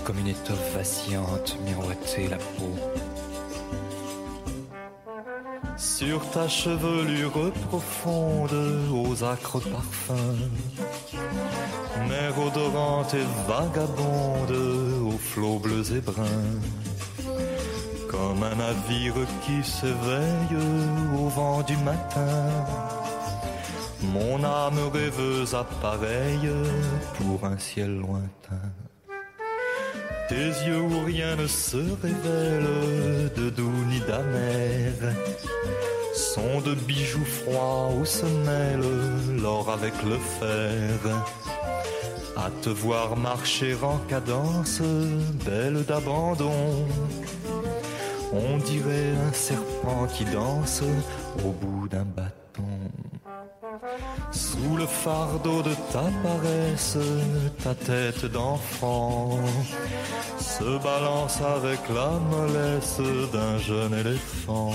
comme 0.02 0.18
une 0.18 0.26
étoffe 0.26 0.74
vacillante 0.74 1.56
miroiter 1.64 2.26
la 2.26 2.36
peau. 2.36 2.74
Sur 6.00 6.30
ta 6.30 6.48
chevelure 6.48 7.52
profonde, 7.68 8.56
aux 8.90 9.22
acres 9.22 9.60
parfums, 9.60 10.48
mer 12.08 12.32
odorante 12.38 13.12
et 13.12 13.26
vagabonde, 13.46 14.56
aux 15.04 15.18
flots 15.18 15.58
bleus 15.58 15.92
et 15.94 16.00
bruns, 16.00 16.62
comme 18.08 18.42
un 18.42 18.54
navire 18.54 19.12
qui 19.42 19.62
s'éveille 19.62 20.56
au 21.18 21.28
vent 21.28 21.60
du 21.64 21.76
matin. 21.76 22.48
Mon 24.02 24.42
âme 24.42 24.80
rêveuse 24.94 25.54
appareille 25.54 26.50
pour 27.18 27.44
un 27.44 27.58
ciel 27.58 27.98
lointain. 27.98 28.72
Tes 30.30 30.48
yeux 30.64 30.80
où 30.80 31.04
rien 31.04 31.36
ne 31.36 31.46
se 31.46 31.76
révèle 31.76 33.32
de 33.36 33.50
doux 33.50 33.84
ni 33.90 34.00
d'amer 34.00 34.92
sont 36.20 36.60
de 36.60 36.74
bijoux 36.74 37.24
froids 37.24 37.88
où 37.98 38.04
se 38.04 38.26
mêle 38.26 38.84
l'or 39.42 39.70
avec 39.70 39.94
le 40.02 40.18
fer. 40.38 40.98
À 42.36 42.50
te 42.62 42.68
voir 42.68 43.16
marcher 43.16 43.74
en 43.82 43.98
cadence, 44.08 44.80
belle 45.46 45.82
d'abandon, 45.84 46.86
on 48.32 48.58
dirait 48.58 49.12
un 49.28 49.32
serpent 49.32 50.06
qui 50.14 50.24
danse 50.26 50.82
au 51.44 51.52
bout 51.52 51.88
d'un 51.88 52.04
bâton. 52.04 52.74
Sous 54.30 54.76
le 54.76 54.86
fardeau 54.86 55.62
de 55.62 55.74
ta 55.92 56.06
paresse, 56.22 56.98
ta 57.64 57.74
tête 57.74 58.26
d'enfant 58.26 59.38
se 60.38 60.78
balance 60.82 61.40
avec 61.40 61.80
la 61.88 62.10
mollesse 62.30 63.00
d'un 63.32 63.58
jeune 63.58 63.94
éléphant. 63.94 64.72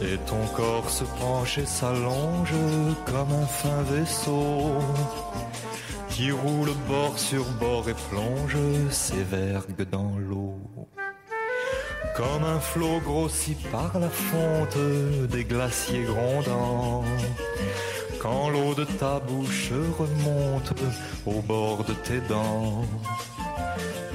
Et 0.00 0.16
ton 0.26 0.46
corps 0.54 0.88
se 0.88 1.04
penche 1.04 1.58
et 1.58 1.66
s'allonge 1.66 2.54
comme 3.06 3.32
un 3.32 3.46
fin 3.46 3.82
vaisseau 3.82 4.72
qui 6.10 6.30
roule 6.30 6.70
bord 6.88 7.18
sur 7.18 7.44
bord 7.60 7.88
et 7.88 7.94
plonge 8.10 8.56
ses 8.90 9.22
vergues 9.22 9.88
dans 9.90 10.16
l'eau. 10.18 10.58
Comme 12.16 12.44
un 12.44 12.58
flot 12.58 13.00
grossi 13.04 13.56
par 13.70 13.98
la 13.98 14.08
fonte 14.08 14.78
des 15.30 15.44
glaciers 15.44 16.04
grondants. 16.04 17.04
Quand 18.20 18.50
l'eau 18.50 18.74
de 18.74 18.84
ta 18.84 19.20
bouche 19.20 19.70
remonte 19.96 20.72
au 21.26 21.40
bord 21.42 21.84
de 21.84 21.92
tes 21.94 22.20
dents. 22.28 22.84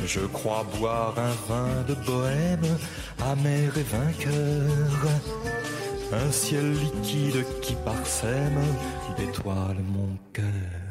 Je 0.05 0.19
crois 0.19 0.65
boire 0.77 1.15
un 1.17 1.35
vin 1.47 1.83
de 1.87 1.93
bohème, 2.05 2.77
amer 3.31 3.71
et 3.77 3.83
vainqueur. 3.83 5.09
Un 6.13 6.31
ciel 6.31 6.73
liquide 6.73 7.43
qui 7.61 7.73
parsème 7.83 8.61
d'étoiles 9.17 9.83
mon 9.95 10.15
cœur. 10.31 10.83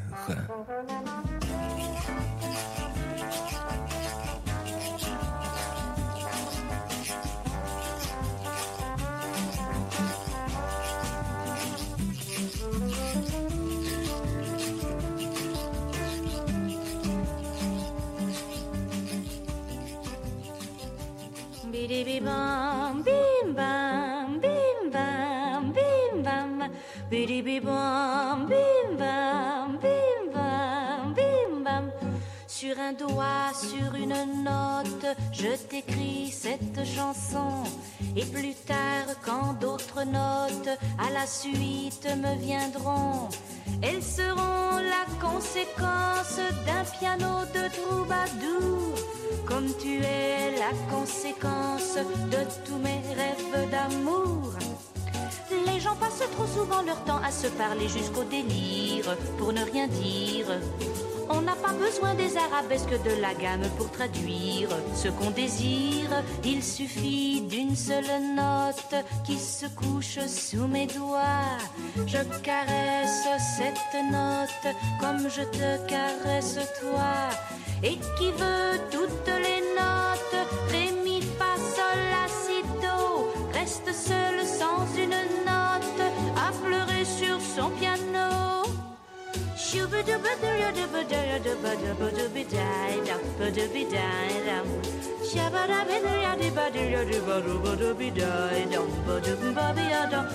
Bidi-bi-bam, 27.22 28.48
bim-bam, 28.50 29.78
bim-bam, 29.80 31.14
bim-bam. 31.14 31.92
Sur 32.48 32.76
un 32.80 32.94
doigt, 32.94 33.52
sur 33.54 33.94
une 33.94 34.42
note, 34.42 35.06
je 35.32 35.54
t'écris 35.68 36.32
cette 36.32 36.84
chanson. 36.84 37.62
Et 38.16 38.24
plus 38.24 38.56
tard, 38.66 39.14
quand 39.24 39.52
d'autres 39.60 40.02
notes 40.02 40.76
à 40.98 41.12
la 41.12 41.24
suite 41.28 42.08
me 42.24 42.34
viendront, 42.40 43.28
elles 43.82 44.02
seront 44.02 44.78
la 44.94 45.04
conséquence 45.24 46.40
d'un 46.66 46.84
piano 46.98 47.44
de 47.54 47.64
troubadour. 47.78 48.96
Comme 49.46 49.68
tu 49.80 50.02
es 50.02 50.56
la 50.58 50.72
conséquence 50.90 51.94
de 52.32 52.42
tous 52.64 52.78
mes 52.78 53.00
rêves 53.14 53.70
d'amour. 53.70 54.51
Passent 56.02 56.30
trop 56.32 56.46
souvent 56.46 56.82
leur 56.82 57.04
temps 57.04 57.20
à 57.22 57.30
se 57.30 57.46
parler 57.46 57.88
jusqu'au 57.88 58.24
délire 58.24 59.16
pour 59.38 59.52
ne 59.52 59.62
rien 59.62 59.86
dire. 59.86 60.46
On 61.30 61.40
n'a 61.42 61.54
pas 61.54 61.72
besoin 61.72 62.14
des 62.14 62.36
arabesques 62.36 63.00
de 63.04 63.20
la 63.20 63.34
gamme 63.34 63.68
pour 63.78 63.88
traduire 63.90 64.68
ce 64.94 65.08
qu'on 65.08 65.30
désire. 65.30 66.10
Il 66.44 66.60
suffit 66.60 67.42
d'une 67.42 67.76
seule 67.76 68.34
note 68.34 68.94
qui 69.24 69.38
se 69.38 69.66
couche 69.66 70.18
sous 70.26 70.66
mes 70.66 70.88
doigts. 70.88 71.56
Je 72.04 72.18
caresse 72.42 73.28
cette 73.56 74.02
note 74.10 74.74
comme 75.00 75.28
je 75.30 75.42
te 75.42 75.86
caresse 75.86 76.58
toi. 76.80 77.30
Et 77.84 77.96
qui 78.18 78.30
veut 78.32 78.78
toutes 78.90 79.28
les 79.28 79.41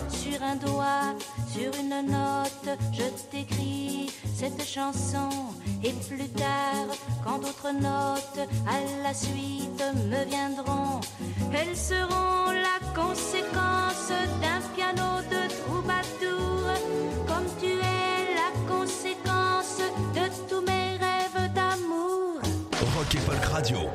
Sur 0.09 0.41
un 0.43 0.55
doigt, 0.55 1.15
sur 1.51 1.71
une 1.79 1.89
note, 2.07 2.77
je 2.93 3.03
t'écris 3.29 4.11
cette 4.35 4.63
chanson. 4.63 5.29
Et 5.83 5.93
plus 5.93 6.29
tard, 6.29 6.87
quand 7.23 7.39
d'autres 7.39 7.73
notes 7.73 8.47
à 8.67 9.03
la 9.03 9.13
suite 9.13 9.83
me 10.09 10.23
viendront, 10.25 10.99
elles 11.53 11.75
seront 11.75 12.51
la 12.51 12.79
conséquence 12.95 14.11
d'un 14.41 14.61
piano 14.75 15.21
de 15.29 15.47
troubadour. 15.63 16.56
Rock 22.81 23.15
et 23.15 23.17
Folk 23.19 23.43
Radio. 23.45 23.89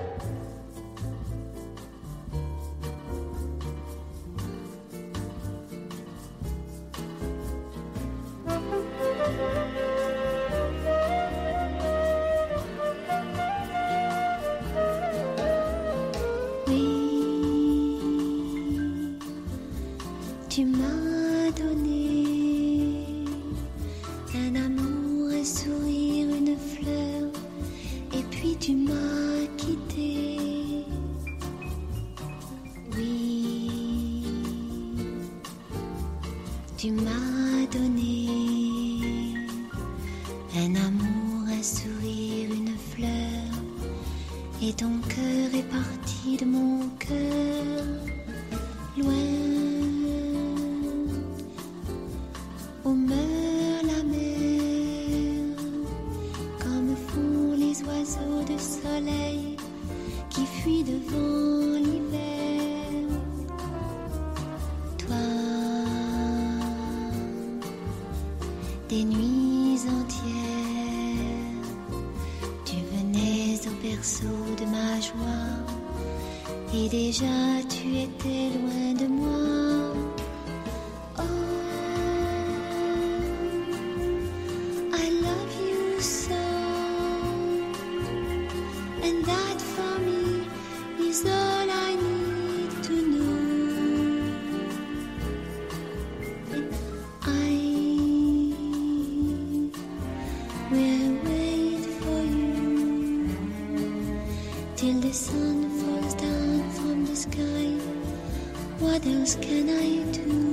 What 108.82 109.06
else 109.06 109.36
can 109.36 109.68
I 109.70 110.02
do? 110.10 110.51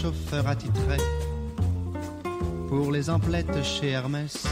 Chauffeur 0.00 0.46
attitré 0.46 0.96
pour 2.68 2.92
les 2.92 3.10
emplettes 3.10 3.62
chez 3.62 3.90
Hermès. 3.90 4.46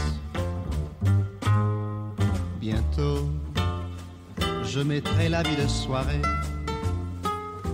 Bientôt, 2.59 3.29
je 4.63 4.79
mettrai 4.81 5.29
la 5.29 5.41
vie 5.43 5.55
de 5.55 5.67
soirée. 5.67 6.21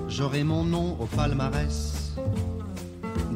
J'aurai 0.07 0.43
mon 0.43 0.63
nom 0.63 0.97
au 0.99 1.05
palmarès. 1.05 2.13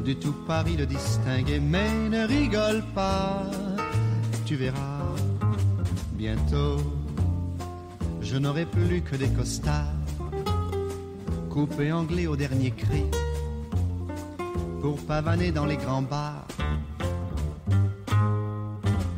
Du 0.04 0.16
tout 0.16 0.34
Paris 0.46 0.76
le 0.76 0.86
distinguer, 0.86 1.60
mais 1.60 1.90
ne 2.08 2.26
rigole 2.26 2.82
pas. 2.94 3.42
Tu 4.46 4.56
verras 4.56 5.04
bientôt 6.12 6.78
je 8.30 8.36
n'aurai 8.36 8.64
plus 8.64 9.02
que 9.02 9.16
des 9.16 9.28
costards, 9.30 9.92
coupés 11.48 11.90
anglais 11.90 12.28
au 12.28 12.36
dernier 12.36 12.70
cri, 12.70 13.02
pour 14.80 14.96
pavaner 15.06 15.52
dans 15.52 15.66
les 15.66 15.76
grands 15.76 16.02
bars. 16.02 16.46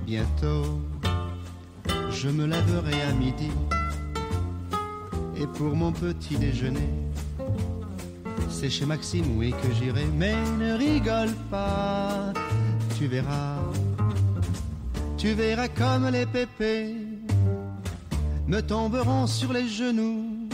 Bientôt, 0.07 0.81
je 2.11 2.29
me 2.29 2.47
lèverai 2.47 3.03
à 3.03 3.13
midi, 3.13 3.51
et 5.37 5.47
pour 5.47 5.75
mon 5.75 5.93
petit 5.93 6.37
déjeuner, 6.37 6.91
c'est 8.49 8.71
chez 8.71 8.87
Maxime, 8.87 9.39
oui, 9.39 9.55
que 9.63 9.73
j'irai, 9.75 10.07
mais 10.17 10.35
ne 10.59 10.75
rigole 10.75 11.35
pas, 11.51 12.33
tu 12.97 13.07
verras, 13.07 13.59
tu 15.17 15.33
verras 15.33 15.69
comme 15.69 16.09
les 16.09 16.27
pépés 16.27 16.97
me 18.47 18.61
tomberont 18.61 19.27
sur 19.27 19.53
les 19.53 19.67
genoux 19.67 20.49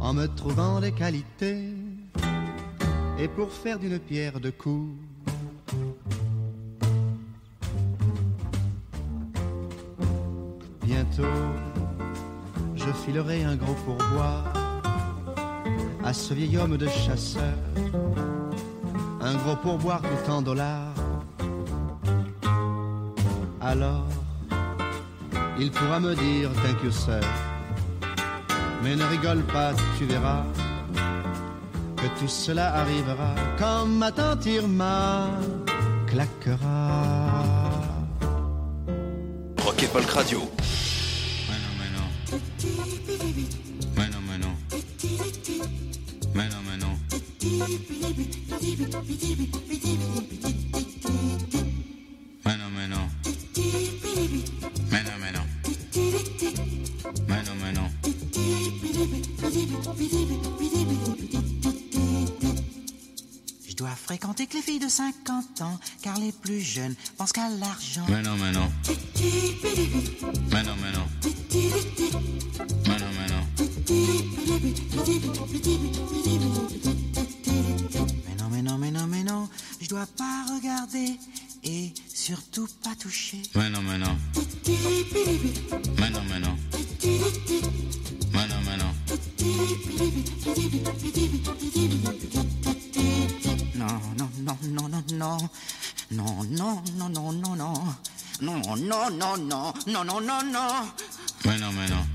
en 0.00 0.14
me 0.14 0.26
trouvant 0.26 0.80
des 0.80 0.92
qualités 0.92 1.79
et 3.20 3.28
pour 3.28 3.52
faire 3.52 3.78
d'une 3.78 3.98
pierre 3.98 4.40
deux 4.40 4.52
coups. 4.52 4.96
Bientôt, 10.82 11.22
je 12.76 12.90
filerai 13.04 13.44
un 13.44 13.56
gros 13.56 13.74
pourboire 13.84 14.52
à 16.02 16.12
ce 16.14 16.32
vieil 16.32 16.56
homme 16.56 16.78
de 16.78 16.88
chasseur, 16.88 17.58
un 19.20 19.34
gros 19.36 19.56
pourboire 19.56 20.02
en 20.28 20.40
dollars. 20.40 20.94
Alors, 23.60 24.08
il 25.58 25.70
pourra 25.70 26.00
me 26.00 26.14
dire 26.14 26.50
sir. 26.90 27.20
Mais 28.82 28.96
ne 28.96 29.04
rigole 29.04 29.42
pas, 29.42 29.74
tu 29.98 30.06
verras 30.06 30.44
que 32.00 32.08
tout 32.18 32.28
cela 32.28 32.74
arrivera 32.80 33.34
comme 33.58 33.98
ma 33.98 34.10
tante 34.10 34.46
Irma 34.46 35.28
claquera. 36.06 36.88
Rock 39.64 39.82
et 39.82 39.86
Folk 39.86 40.10
Radio. 40.10 40.40
50 64.90 65.60
ans, 65.62 65.78
car 66.02 66.18
les 66.18 66.32
plus 66.32 66.60
jeunes 66.60 66.94
pensent 67.16 67.32
qu'à 67.32 67.48
l'argent. 67.48 68.04
Mais 68.08 68.22
non, 68.22 68.36
mais 68.36 68.50
non. 68.50 68.68
Mais 70.50 70.62
non, 70.64 70.74
mais 70.82 70.90
non. 70.92 71.06
Mais 72.88 72.98
non, 72.98 73.10
mais 73.16 73.28
non. 73.28 73.46
Mais 78.26 78.34
non, 78.36 78.48
mais 78.50 78.62
non, 78.62 78.78
mais 78.78 78.90
non, 78.90 79.06
mais 79.06 79.22
non. 79.22 79.48
Je 79.80 79.88
dois 79.88 80.06
pas 80.18 80.44
regarder 80.54 81.18
et 81.62 81.92
surtout 82.12 82.68
pas 82.82 82.96
toucher. 82.96 83.42
Mais 83.54 83.70
non, 83.70 83.82
mais 83.82 83.98
non. 83.98 84.16
Mais 85.98 86.10
non, 86.10 86.22
mais 86.28 86.40
non. 86.40 86.56
No, 96.50 96.82
no, 96.96 97.08
no, 97.08 97.30
no, 97.30 97.54
no. 97.54 97.98
No, 98.40 98.58
no, 98.58 98.76
no, 98.76 99.36
no, 99.36 99.72
no, 99.86 100.04
no, 100.04 100.20
no, 100.20 100.42
no. 100.42 100.94
Bueno, 101.44 101.70
menos. 101.70 102.06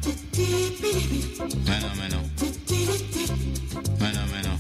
Bueno, 1.63 1.95
menos. 1.95 2.21
Bueno, 3.98 4.28
menos. 4.28 4.60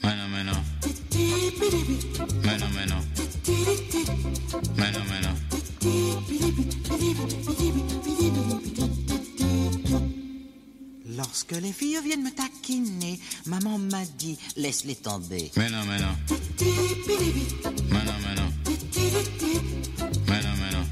Bueno, 0.00 0.28
menos. 0.30 0.62
Bueno, 2.42 2.68
menos. 2.70 3.04
Bueno, 4.74 5.04
menos. 5.04 5.38
Lorsque 11.28 11.52
les 11.60 11.72
filles 11.74 12.00
viennent 12.02 12.22
me 12.22 12.30
taquiner, 12.30 13.20
maman 13.44 13.76
m'a 13.78 14.02
dit 14.16 14.38
laisse-les 14.56 14.94
tomber. 14.96 15.50
Mais 15.58 15.68
non, 15.68 15.84
mais 15.86 15.98
non. 15.98 16.16
Mais 17.90 18.02
non, 18.02 18.14
mais 18.24 18.34
non. 18.34 18.50
Mais 20.26 20.40
non, 20.42 20.54
mais 20.56 20.70
non. 20.72 20.84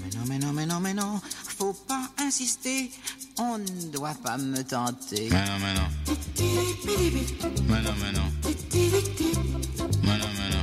Mais 0.00 0.10
non, 0.10 0.24
mais 0.26 0.38
non, 0.40 0.52
mais 0.52 0.66
non, 0.66 0.80
mais 0.80 0.94
non. 0.94 1.20
Faut 1.56 1.74
pas 1.86 2.10
insister. 2.18 2.90
On 3.38 3.58
ne 3.58 3.92
doit 3.92 4.16
pas 4.20 4.38
me 4.38 4.64
tenter. 4.64 5.28
Mais 5.30 5.44
non, 5.46 5.58
mais 5.60 5.74
non. 5.74 5.88
Mais 7.68 7.82
non, 7.82 7.94
mais 8.00 8.12
non. 8.12 8.28
Mais 10.02 10.18
non, 10.18 10.28
mais 10.36 10.50
non. 10.50 10.62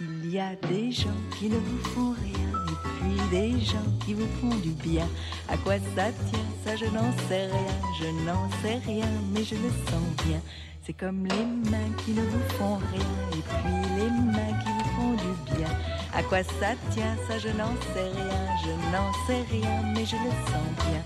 Il 0.00 0.34
y 0.34 0.40
a 0.40 0.54
des 0.68 0.92
gens 0.92 1.08
qui 1.38 1.48
ne 1.48 1.56
vous 1.56 1.78
font 1.90 2.14
rien 2.22 2.50
et 2.66 2.76
puis 2.86 3.28
des 3.30 3.60
gens 3.64 3.76
qui 4.04 4.14
vous 4.14 4.28
font 4.40 4.56
du 4.56 4.70
bien. 4.70 5.06
À 5.48 5.56
quoi 5.56 5.74
ça 5.96 6.12
tient 6.12 6.46
je 6.78 6.86
n'en 6.86 7.12
sais 7.28 7.46
rien, 7.46 7.76
je 7.98 8.06
n'en 8.24 8.48
sais 8.62 8.80
rien, 8.86 9.10
mais 9.32 9.42
je 9.42 9.56
le 9.56 9.70
sens 9.88 10.24
bien. 10.24 10.40
C'est 10.84 10.92
comme 10.92 11.26
les 11.26 11.44
mains 11.70 11.92
qui 12.04 12.12
ne 12.12 12.22
vous 12.22 12.48
font 12.56 12.76
rien 12.76 13.10
et 13.32 13.42
puis 13.42 13.74
les 13.96 14.10
mains 14.10 14.54
qui 14.62 14.70
vous 14.70 14.88
font 14.96 15.12
du 15.12 15.56
bien. 15.56 15.68
À 16.14 16.22
quoi 16.22 16.42
ça 16.42 16.76
tient, 16.90 17.16
ça 17.28 17.38
je 17.38 17.48
n'en 17.48 17.74
sais 17.92 18.08
rien, 18.20 18.56
je 18.64 18.70
n'en 18.92 19.12
sais 19.26 19.44
rien, 19.50 19.82
mais 19.94 20.04
je 20.06 20.16
le 20.16 20.30
sens 20.50 20.68
bien. 20.86 21.02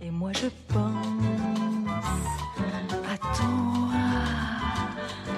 Et 0.00 0.10
moi 0.10 0.32
je 0.32 0.48
pense 0.68 1.90
à 3.12 3.16
toi, 3.36 3.92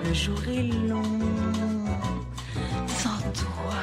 le 0.05 0.15
jour 0.15 0.39
est 0.49 0.69
long 0.89 1.19
sans 2.87 3.21
toi, 3.33 3.79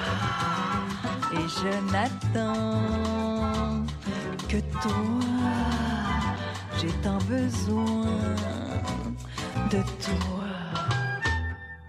et 1.33 1.45
je 1.59 1.71
n'attends 1.91 2.79
que 4.47 4.57
toi, 4.81 5.58
j'ai 6.81 6.91
tant 7.01 7.17
besoin 7.27 8.05
de 9.69 9.81
toi. 10.01 10.45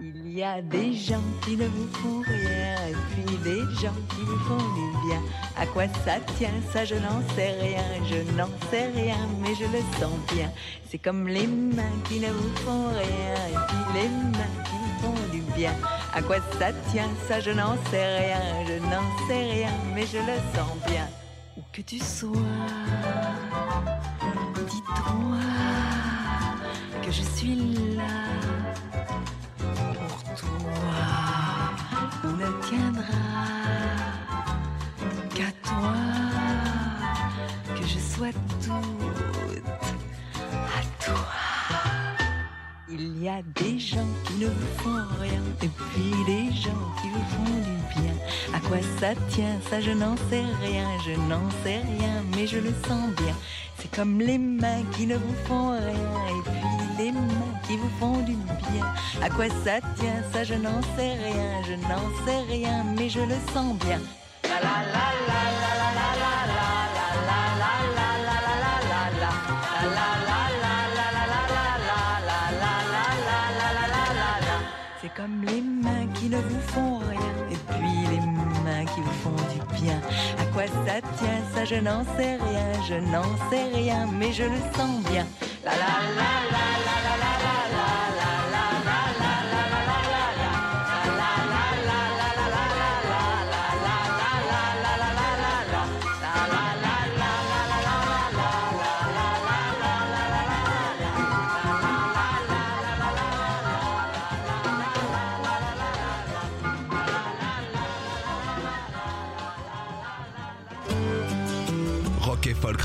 Il 0.01 0.31
y 0.33 0.43
a 0.43 0.61
des 0.61 0.93
gens 0.93 1.23
qui 1.43 1.55
ne 1.55 1.67
vous 1.67 1.87
font 1.93 2.21
rien 2.21 2.75
et 2.89 2.95
puis 3.11 3.37
des 3.37 3.61
gens 3.81 3.95
qui 4.09 4.21
vous 4.21 4.39
font 4.39 4.57
du 4.57 5.07
bien. 5.07 5.21
À 5.57 5.65
quoi 5.65 5.87
ça 6.05 6.19
tient, 6.37 6.49
ça 6.73 6.83
je 6.83 6.95
n'en 6.95 7.21
sais 7.35 7.51
rien, 7.51 7.83
je 8.09 8.31
n'en 8.35 8.49
sais 8.69 8.87
rien, 8.93 9.17
mais 9.41 9.55
je 9.55 9.65
le 9.65 9.79
sens 9.99 10.17
bien. 10.33 10.51
C'est 10.89 10.97
comme 10.97 11.27
les 11.27 11.47
mains 11.47 11.97
qui 12.05 12.19
ne 12.19 12.27
vous 12.27 12.55
font 12.57 12.87
rien 12.87 13.35
et 13.49 13.65
puis 13.67 14.01
les 14.01 14.09
mains 14.09 14.63
qui 14.65 14.71
vous 14.71 14.99
font 15.03 15.31
du 15.31 15.41
bien. 15.55 15.73
À 16.13 16.21
quoi 16.21 16.37
ça 16.59 16.71
tient, 16.91 17.09
ça 17.27 17.39
je 17.39 17.51
n'en 17.51 17.75
sais 17.89 18.17
rien, 18.19 18.41
je 18.67 18.83
n'en 18.83 19.27
sais 19.27 19.51
rien, 19.53 19.71
mais 19.95 20.05
je 20.05 20.17
le 20.17 20.37
sens 20.55 20.75
bien. 20.87 21.07
Où 21.57 21.61
que 21.71 21.81
tu 21.81 21.99
sois, 21.99 22.31
dis-toi 24.71 25.37
que 27.03 27.11
je 27.11 27.23
suis 27.23 27.95
là 27.95 28.17
pour 29.97 30.23
toi. 30.39 30.77
Il 32.23 32.29
ne 32.37 32.49
tiendra 32.67 33.23
qu'à 35.35 35.51
toi 35.67 35.95
que 37.75 37.85
je 37.85 37.99
sois 37.99 38.33
toute 38.59 39.10
Il 42.93 43.23
y 43.23 43.29
a 43.29 43.41
des 43.55 43.79
gens 43.79 44.07
qui 44.25 44.33
ne 44.33 44.47
vous 44.47 44.73
font 44.77 45.21
rien 45.21 45.41
et 45.61 45.67
puis 45.67 46.25
des 46.25 46.51
gens 46.53 46.83
qui 47.01 47.07
vous 47.07 47.23
font 47.29 47.43
du 47.43 48.01
bien. 48.01 48.13
À 48.53 48.59
quoi 48.59 48.77
ça 48.99 49.15
tient, 49.29 49.59
ça 49.69 49.79
je 49.79 49.91
n'en 49.91 50.17
sais 50.29 50.43
rien, 50.61 50.87
je 51.05 51.11
n'en 51.11 51.49
sais 51.63 51.79
rien, 51.79 52.23
mais 52.35 52.47
je 52.47 52.57
le 52.57 52.73
sens 52.87 53.09
bien. 53.15 53.35
C'est 53.77 53.89
comme 53.95 54.19
les 54.19 54.37
mains 54.37 54.83
qui 54.91 55.07
ne 55.07 55.15
vous 55.15 55.35
font 55.45 55.71
rien 55.71 56.27
et 56.27 56.41
puis 56.43 57.05
les 57.05 57.11
mains 57.13 57.59
qui 57.65 57.77
vous 57.77 57.89
font 57.99 58.17
du 58.23 58.35
bien. 58.35 58.85
À 59.21 59.29
quoi 59.29 59.47
ça 59.63 59.79
tient, 59.95 60.21
ça 60.33 60.43
je 60.43 60.55
n'en 60.55 60.81
sais 60.97 61.13
rien, 61.13 61.61
je 61.67 61.73
n'en 61.87 62.25
sais 62.25 62.41
rien, 62.49 62.83
mais 62.97 63.09
je 63.09 63.21
le 63.21 63.35
sens 63.53 63.73
bien. 63.85 63.99
La 64.43 64.59
la 64.59 64.83
la 64.93 65.07
la 65.27 65.41
la 65.61 65.77
la 65.79 65.90
Comme 75.15 75.43
les 75.45 75.61
mains 75.61 76.07
qui 76.15 76.29
ne 76.29 76.37
vous 76.37 76.61
font 76.67 76.99
rien 76.99 77.47
et 77.51 77.57
puis 77.69 77.91
les 78.09 78.21
mains 78.63 78.85
qui 78.85 79.01
vous 79.01 79.11
font 79.23 79.35
du 79.53 79.81
bien. 79.81 79.99
À 80.39 80.45
quoi 80.53 80.63
ça 80.67 81.01
tient, 81.17 81.41
ça 81.53 81.65
je 81.65 81.75
n'en 81.75 82.03
sais 82.15 82.37
rien, 82.37 82.83
je 82.87 82.95
n'en 83.11 83.49
sais 83.49 83.65
rien, 83.73 84.07
mais 84.07 84.31
je 84.31 84.43
le 84.43 84.57
sens 84.73 85.03
bien. 85.11 85.25
La 85.65 85.71
la 85.71 85.77
la 86.15 86.40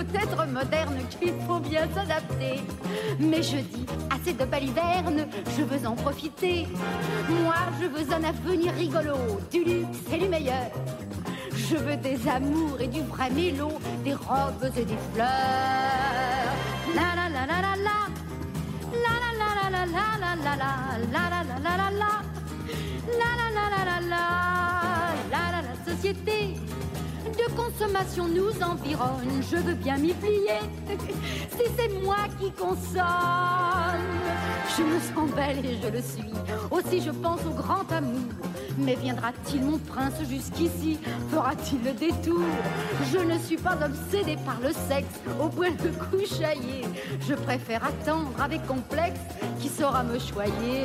Faut 0.00 0.16
être 0.16 0.46
moderne, 0.46 0.98
qu'il 1.18 1.34
faut 1.46 1.58
bien 1.58 1.86
s'adapter. 1.94 2.60
Mais 3.18 3.42
je 3.42 3.56
dis, 3.56 3.86
assez 4.10 4.32
de 4.32 4.44
balivernes, 4.44 5.26
je 5.56 5.62
veux 5.62 5.86
en 5.86 5.94
profiter. 5.94 6.66
Moi, 7.28 7.54
je 7.80 7.86
veux 7.86 8.12
un 8.12 8.24
avenir 8.24 8.72
rigolo, 8.74 9.16
du 9.50 9.64
luxe 9.64 9.98
et 10.12 10.18
du 10.18 10.28
meilleur. 10.28 10.70
Je 11.52 11.76
veux 11.76 11.96
des 11.96 12.18
amours 12.28 12.80
et 12.80 12.88
du 12.88 13.02
vrai 13.02 13.30
mélo, 13.30 13.68
des 14.04 14.14
robes 14.14 14.70
et 14.76 14.84
des 14.84 14.98
fleurs. 15.12 15.28
La 16.94 17.14
la 17.18 17.28
la 17.28 17.46
la 17.46 17.60
la 17.66 17.74
la. 17.86 17.98
La 19.04 19.14
la 19.22 19.30
la 19.40 19.50
la 19.60 19.70
la 19.70 19.86
la 19.86 20.04
la 20.04 20.36
la 20.36 20.56
la 20.56 20.72
la 21.12 21.24
la 21.30 21.42
la 21.44 21.58
la 21.58 21.76
la 21.76 21.90
la. 22.00 22.12
La 23.20 23.30
la 23.38 23.46
la 23.56 23.64
la 23.74 23.82
la 23.84 23.98
la. 24.12 24.24
La 25.30 25.42
la 25.52 25.60
la 25.68 25.92
société 25.92 26.56
consommation 27.80 28.28
nous 28.28 28.62
environne. 28.62 29.42
Je 29.50 29.56
veux 29.56 29.74
bien 29.74 29.96
m'y 29.96 30.12
plier 30.12 30.60
si 31.50 31.64
c'est 31.76 32.02
moi 32.02 32.16
qui 32.38 32.50
consomme. 32.52 33.04
Je 34.76 34.82
me 34.82 35.00
sens 35.00 35.30
belle 35.34 35.64
et 35.64 35.78
je 35.82 35.88
le 35.88 36.02
suis. 36.02 36.30
Aussi 36.70 37.00
je 37.00 37.10
pense 37.10 37.40
au 37.46 37.54
grand 37.54 37.90
amour. 37.90 38.20
Mais 38.78 38.96
viendra-t-il 38.96 39.62
mon 39.62 39.78
prince 39.78 40.14
jusqu'ici? 40.28 40.98
Fera-t-il 41.30 41.82
le 41.82 41.92
détour? 41.92 42.40
Je 43.12 43.18
ne 43.18 43.38
suis 43.38 43.56
pas 43.56 43.78
obsédée 43.82 44.36
par 44.44 44.58
le 44.60 44.72
sexe 44.72 45.18
au 45.42 45.48
point 45.48 45.70
de 45.70 45.90
couchailler. 46.10 46.84
Je 47.26 47.34
préfère 47.34 47.82
attendre 47.84 48.30
avec 48.42 48.66
complexe 48.66 49.20
qui 49.58 49.68
saura 49.68 50.02
me 50.02 50.18
choyer. 50.18 50.84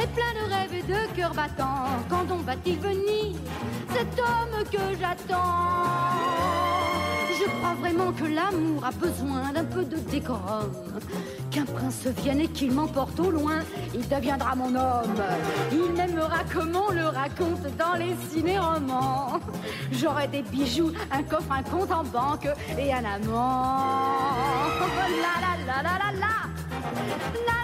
est 0.00 0.06
plein 0.08 0.32
de 0.34 0.52
rêves 0.52 0.74
et 0.74 0.82
de 0.82 1.16
cœurs 1.16 1.34
battants 1.34 1.86
quand 2.08 2.26
on 2.30 2.38
va-t-il 2.38 2.78
venir 2.78 3.36
cet 3.92 4.18
homme 4.18 4.64
que 4.70 4.98
j'attends? 5.00 6.34
Je 7.36 7.50
crois 7.58 7.74
vraiment 7.74 8.12
que 8.12 8.24
l'amour 8.24 8.84
a 8.84 8.90
besoin 8.92 9.52
d'un 9.52 9.64
peu 9.64 9.84
de 9.84 9.96
décorum 9.96 10.70
qu'un 11.50 11.64
prince 11.64 12.06
vienne 12.22 12.40
et 12.40 12.48
qu'il 12.48 12.72
m'emporte 12.72 13.18
au 13.18 13.30
loin. 13.30 13.58
Il 13.92 14.08
deviendra 14.08 14.54
mon 14.54 14.74
homme. 14.74 15.22
Il 15.72 15.92
m'aimera 15.94 16.44
comme 16.52 16.74
on 16.76 16.92
le 16.92 17.06
raconte 17.06 17.66
dans 17.76 17.94
les 17.98 18.14
ciné-romans. 18.30 19.40
J'aurai 19.92 20.28
des 20.28 20.42
bijoux, 20.42 20.92
un 21.10 21.22
coffre, 21.22 21.50
un 21.50 21.62
compte 21.62 21.92
en 21.92 22.04
banque 22.04 22.48
et 22.78 22.92
un 22.92 23.04
amant. 23.04 23.78
La 25.24 25.34
la 25.44 25.82
la 25.82 25.82
la 25.82 26.12
la. 26.20 26.34
La 27.46 27.63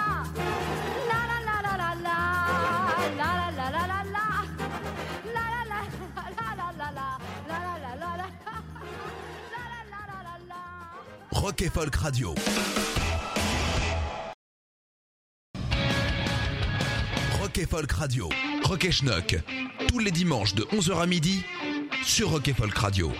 Rock 11.51 11.63
et 11.63 11.69
Folk 11.69 11.95
Radio. 11.97 12.35
Rock 17.41 17.57
et 17.57 17.65
Folk 17.65 17.91
Radio. 17.91 18.29
Rock 18.63 18.85
et 18.85 18.91
Schnock. 18.93 19.35
Tous 19.89 19.99
les 19.99 20.11
dimanches 20.11 20.55
de 20.55 20.63
11h 20.63 21.01
à 21.01 21.05
midi 21.07 21.43
sur 22.05 22.29
Rock 22.29 22.47
et 22.47 22.53
Folk 22.53 22.77
Radio. 22.77 23.11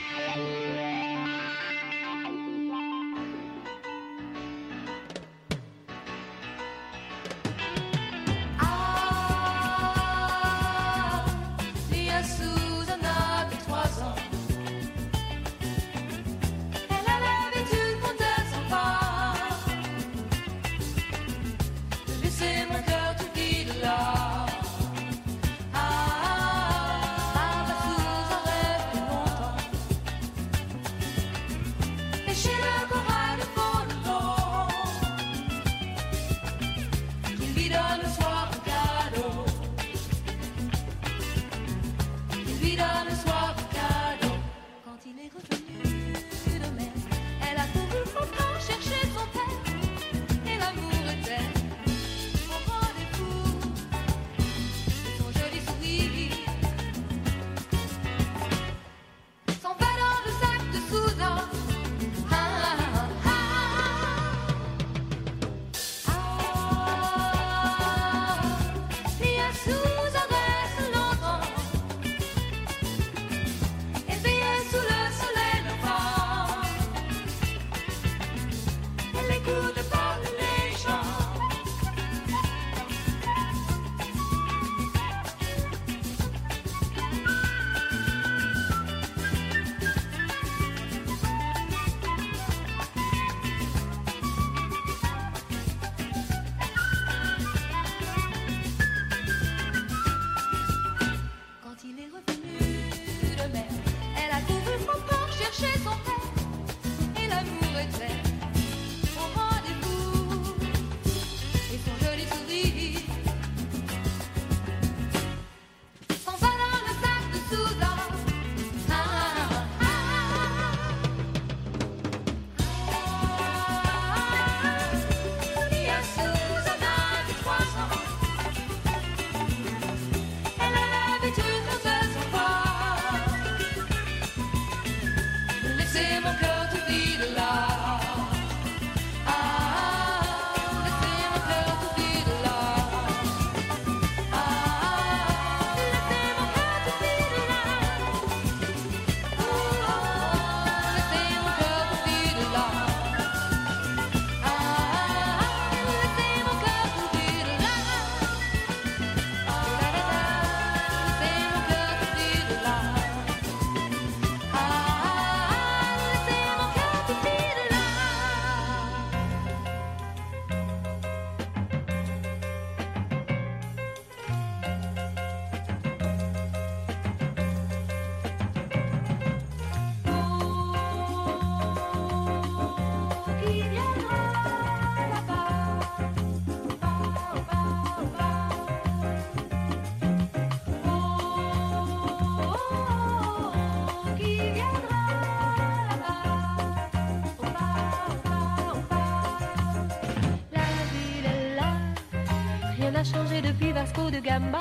Rien 202.92 203.04
n'a 203.04 203.04
changé 203.04 203.42
depuis 203.42 203.72
Vasco 203.72 204.10
de 204.10 204.20
Gama. 204.20 204.60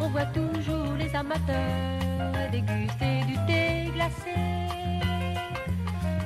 On 0.00 0.08
voit 0.08 0.26
toujours 0.26 0.94
les 0.98 1.14
amateurs 1.14 2.50
déguster 2.52 3.24
du 3.26 3.34
thé 3.46 3.90
glacé. 3.94 4.36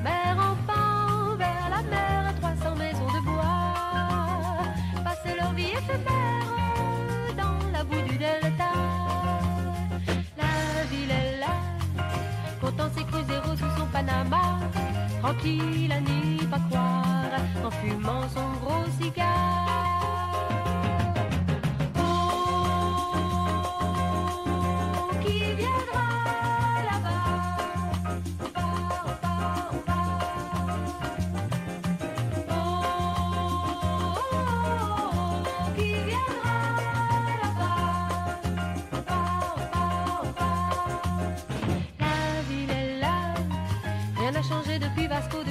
Mère 0.02 0.36
enfant 0.36 1.36
vers 1.36 1.68
la 1.70 1.82
mer, 1.82 2.34
300 2.40 2.76
maisons 2.76 3.12
de 3.16 3.20
bois, 3.24 4.64
passer 5.04 5.34
leur 5.38 5.52
vie 5.52 5.72
éphémère 5.80 7.34
dans 7.36 7.58
la 7.72 7.84
boue 7.84 8.02
du 8.08 8.16
delta. 8.18 8.72
La 10.36 10.84
ville 10.90 11.10
est 11.10 11.40
là, 11.40 11.54
comptant 12.60 12.90
ses 12.94 13.04
cruzeros 13.04 13.56
sous 13.56 13.78
son 13.78 13.86
Panama, 13.86 14.60
tranquille 15.22 15.92
à 15.92 16.00
n'y 16.00 16.46
pas 16.46 16.60
croire, 16.68 17.40
en 17.64 17.70
fumant 17.70 18.28
son 18.28 18.48
gros 18.62 18.84
cigare. 19.00 20.07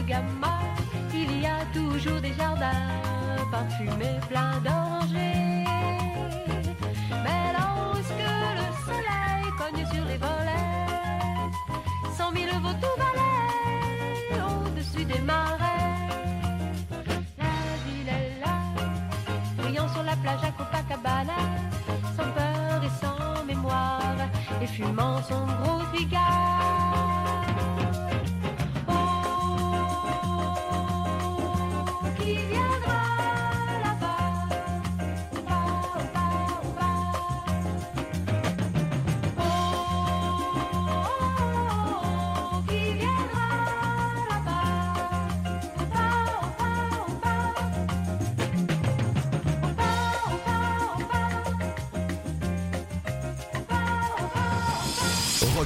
Il 0.10 1.42
y 1.42 1.46
a 1.46 1.66
toujours 1.74 2.22
des 2.22 2.34
jardins 2.34 2.88
parfumés 3.52 4.20
pleins 4.30 4.58
d'orangers. 4.64 5.66
Mais 7.24 7.52
lorsque 7.58 8.28
le 8.60 8.68
soleil 8.86 9.46
cogne 9.58 9.86
sur 9.94 10.06
les 10.06 10.18
volets, 10.18 11.02
cent 12.18 12.32
mille 12.32 12.50
vautours 12.50 12.98
valaient 12.98 14.42
au-dessus 14.48 15.04
des 15.04 15.20
marais. 15.20 16.08
La 17.38 17.54
ville 17.86 18.08
est 18.08 18.40
là, 18.40 18.56
brillant 19.58 19.90
sur 19.90 20.04
la 20.04 20.16
plage 20.16 20.44
à 20.44 20.52
Copacabana, 20.52 21.40
sans 22.16 22.32
peur 22.32 22.82
et 22.82 22.94
sans 23.02 23.44
mémoire, 23.44 24.16
et 24.62 24.68
fumant 24.68 25.22
son 25.24 25.46
gros 25.46 25.84
cigare. 25.94 27.17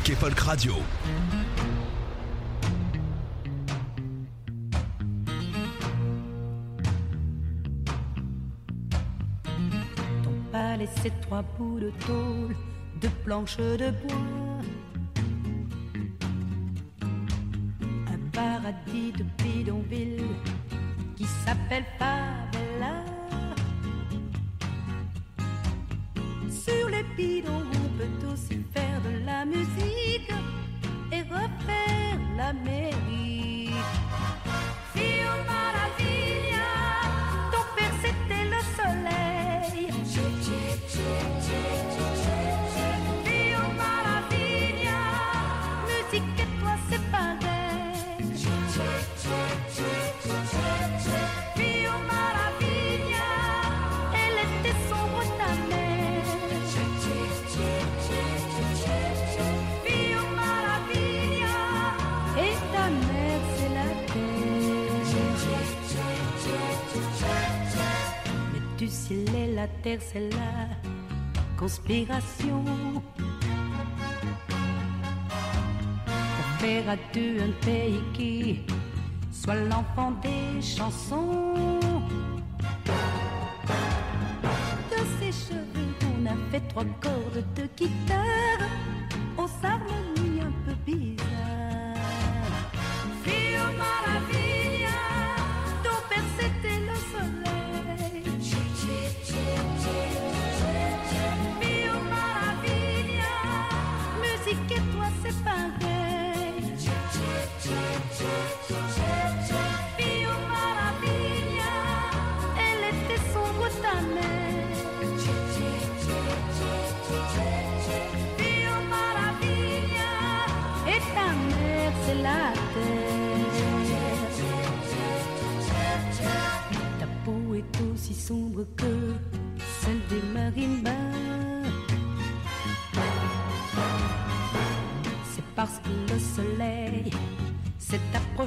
Rock 0.02 0.10
et 0.10 0.16
Folk 0.16 0.40
Radio. 0.40 0.74
Pas 10.52 10.78
laisser 10.78 11.12
trois 11.22 11.44
bouts 11.58 11.80
de 11.80 11.92
tôle, 12.06 12.56
de 13.00 13.08
planches 13.24 13.58
de 13.58 13.92
bois. 13.92 14.62
Un 18.08 18.30
paradis 18.32 19.12
de 19.12 19.26
bidonville 19.44 20.24
qui 21.16 21.26
s'appelle 21.26 21.86
Favela. 22.00 23.06
Sur 26.50 26.90
les 26.90 27.04
bidons, 27.16 27.66
on 27.84 27.98
peut 27.98 28.28
aussi 28.34 28.61
musique 29.52 30.32
et 31.12 31.22
refaire 31.24 32.20
l'Amérique. 32.38 33.51
Fio 33.51 33.51
la 69.62 69.68
terre 69.84 70.00
c'est 70.02 70.28
la 70.40 70.54
conspiration. 71.56 72.64
Pour 76.36 76.50
faire 76.60 76.90
à 76.90 76.98
deux 77.14 77.36
un 77.48 77.54
pays 77.64 78.02
qui 78.16 78.62
soit 79.32 79.62
l'enfant 79.72 80.14
des 80.24 80.60
chansons. 80.76 81.80
De 84.92 85.00
ses 85.18 85.34
cheveux, 85.44 85.94
on 86.12 86.26
a 86.26 86.36
fait 86.50 86.64
trois 86.70 86.90
cordes 87.06 87.46
de 87.58 87.66
guitare 87.78 88.66
aux 89.38 89.54
harmonies 89.64 90.42
un 90.50 90.54
peu 90.66 90.76
bizarres. 90.86 91.31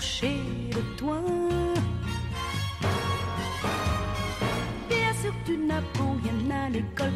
S'est 0.05 0.27
approché 0.27 0.37
de 0.71 0.81
toi. 0.97 1.21
Bien 4.89 5.13
sûr, 5.21 5.35
tu 5.45 5.57
n'apprends 5.57 6.17
rien 6.23 6.65
à 6.65 6.69
l'école 6.69 7.14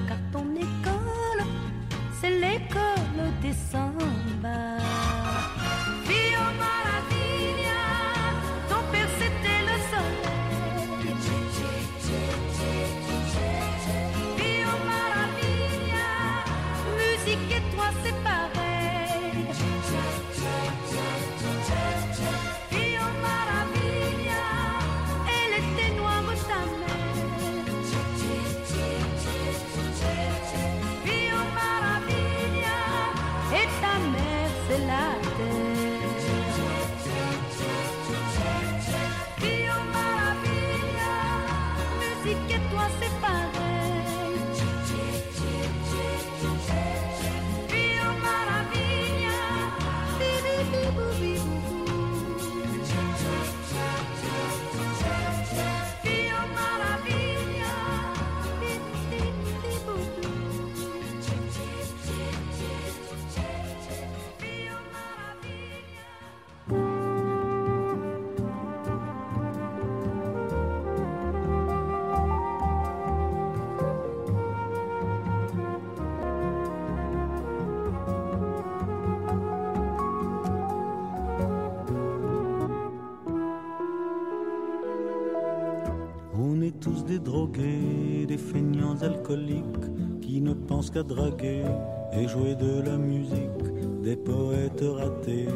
tous 86.88 87.04
des 87.04 87.18
drogués, 87.18 88.24
des 88.26 88.38
feignants 88.38 88.96
alcooliques 89.02 90.20
qui 90.22 90.40
ne 90.40 90.54
pensent 90.54 90.90
qu'à 90.90 91.02
draguer 91.02 91.64
et 92.12 92.26
jouer 92.26 92.54
de 92.54 92.80
la 92.80 92.96
musique, 92.96 93.64
des 94.02 94.16
poètes 94.16 94.84
ratés 94.84 95.48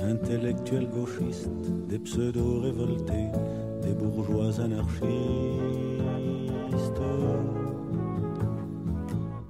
intellectuels 0.00 0.88
gauchistes, 0.88 1.48
des 1.88 1.98
pseudo 1.98 2.60
révoltés, 2.60 3.28
des 3.82 3.92
bourgeois 3.92 4.60
anarchistes. 4.60 5.04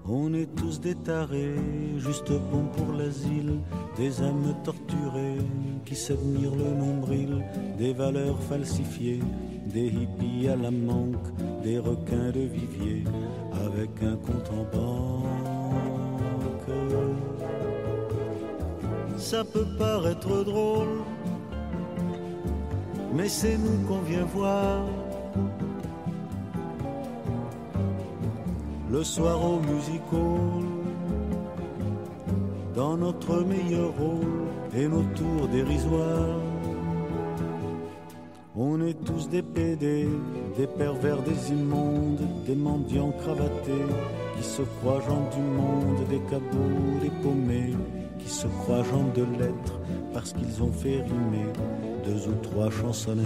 On 0.06 0.34
est 0.34 0.54
tous 0.56 0.80
des 0.80 0.96
tarés, 0.96 1.54
juste 1.98 2.32
bons 2.50 2.68
pour 2.76 2.92
l'asile, 2.92 3.60
des 3.96 4.20
âmes 4.22 4.54
torturées 4.64 5.38
qui 5.84 5.94
s'admirent 5.94 6.56
le 6.56 6.74
nombril, 6.74 7.44
des 7.78 7.92
valeurs 7.92 8.38
falsifiées, 8.40 9.20
des 9.72 9.86
hippies 9.86 10.48
à 10.48 10.56
la 10.56 10.70
manque, 10.70 11.28
des 11.62 11.78
requins 11.78 12.30
de 12.32 12.40
vivier 12.40 13.04
avec 13.66 13.90
un 14.02 14.16
compte 14.16 14.50
en 14.50 14.64
banque. 14.76 15.30
Ça 19.16 19.44
peut 19.44 19.66
paraître 19.78 20.44
drôle, 20.44 21.02
mais 23.14 23.28
c'est 23.28 23.58
nous 23.58 23.86
qu'on 23.86 24.00
vient 24.00 24.24
voir. 24.24 24.84
Le 28.90 29.04
soir 29.04 29.38
au 29.44 29.60
music 29.60 30.02
hall, 30.12 30.64
dans 32.74 32.96
notre 32.96 33.44
meilleur 33.44 33.92
rôle 33.96 34.48
et 34.74 34.88
nos 34.88 35.04
tours 35.14 35.48
dérisoires. 35.48 36.49
Tous 39.06 39.28
des 39.28 39.42
pédés, 39.42 40.08
des 40.58 40.66
pervers, 40.66 41.22
des 41.22 41.52
immondes, 41.52 42.26
des 42.44 42.56
mendiants 42.56 43.12
cravatés, 43.22 43.86
qui 44.36 44.42
se 44.42 44.62
croient 44.62 45.00
gens 45.06 45.28
du 45.34 45.40
monde, 45.40 46.08
des 46.08 46.18
cabots, 46.28 46.98
des 47.00 47.10
paumés, 47.22 47.76
qui 48.18 48.28
se 48.28 48.48
croient 48.48 48.82
gens 48.82 49.08
de 49.14 49.22
lettres, 49.38 49.78
parce 50.12 50.32
qu'ils 50.32 50.62
ont 50.62 50.72
fait 50.72 51.02
rimer 51.02 51.46
deux 52.04 52.28
ou 52.28 52.34
trois 52.42 52.68
chansonnettes. 52.68 53.24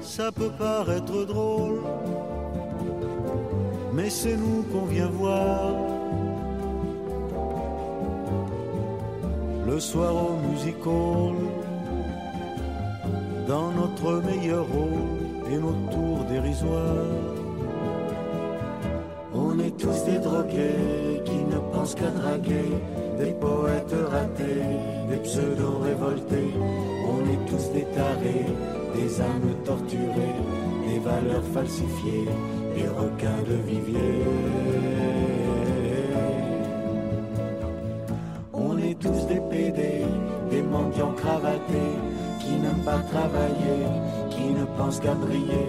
Ça 0.00 0.30
peut 0.30 0.52
paraître 0.58 1.24
drôle, 1.24 1.80
mais 3.94 4.10
c'est 4.10 4.36
nous 4.36 4.62
qu'on 4.70 4.84
vient 4.84 5.08
voir. 5.08 5.93
Le 9.74 9.80
soir 9.80 10.14
au 10.14 10.36
music 10.48 10.76
hall, 10.86 11.34
dans 13.48 13.72
notre 13.72 14.22
meilleur 14.22 14.64
rôle 14.68 15.50
et 15.50 15.56
nos 15.56 15.72
tours 15.90 16.24
dérisoires. 16.30 17.10
On 19.34 19.58
est 19.58 19.76
tous 19.76 20.04
des 20.04 20.18
drogués 20.20 21.22
qui 21.24 21.38
ne 21.52 21.58
pensent 21.72 21.96
qu'à 21.96 22.08
draguer, 22.08 22.70
des 23.18 23.32
poètes 23.32 23.96
ratés, 24.12 24.62
des 25.10 25.16
pseudos 25.16 25.80
révoltés. 25.82 26.54
On 27.12 27.20
est 27.32 27.44
tous 27.50 27.72
des 27.72 27.86
tarés, 27.96 28.46
des 28.94 29.20
âmes 29.20 29.56
torturées, 29.64 30.36
des 30.86 31.00
valeurs 31.00 31.48
falsifiées, 31.52 32.28
des 32.76 32.86
requins 32.86 33.42
de 33.50 33.56
vivier. 33.68 34.22
On 38.52 38.78
est 38.78 38.98
tous 39.00 39.26
des 39.26 39.40
mendiants 40.94 41.12
cravatés, 41.14 41.96
qui 42.40 42.50
n'aiment 42.50 42.84
pas 42.84 42.98
travailler, 42.98 43.86
qui 44.30 44.52
ne 44.52 44.64
pensent 44.76 45.00
qu'à 45.00 45.14
briller, 45.14 45.68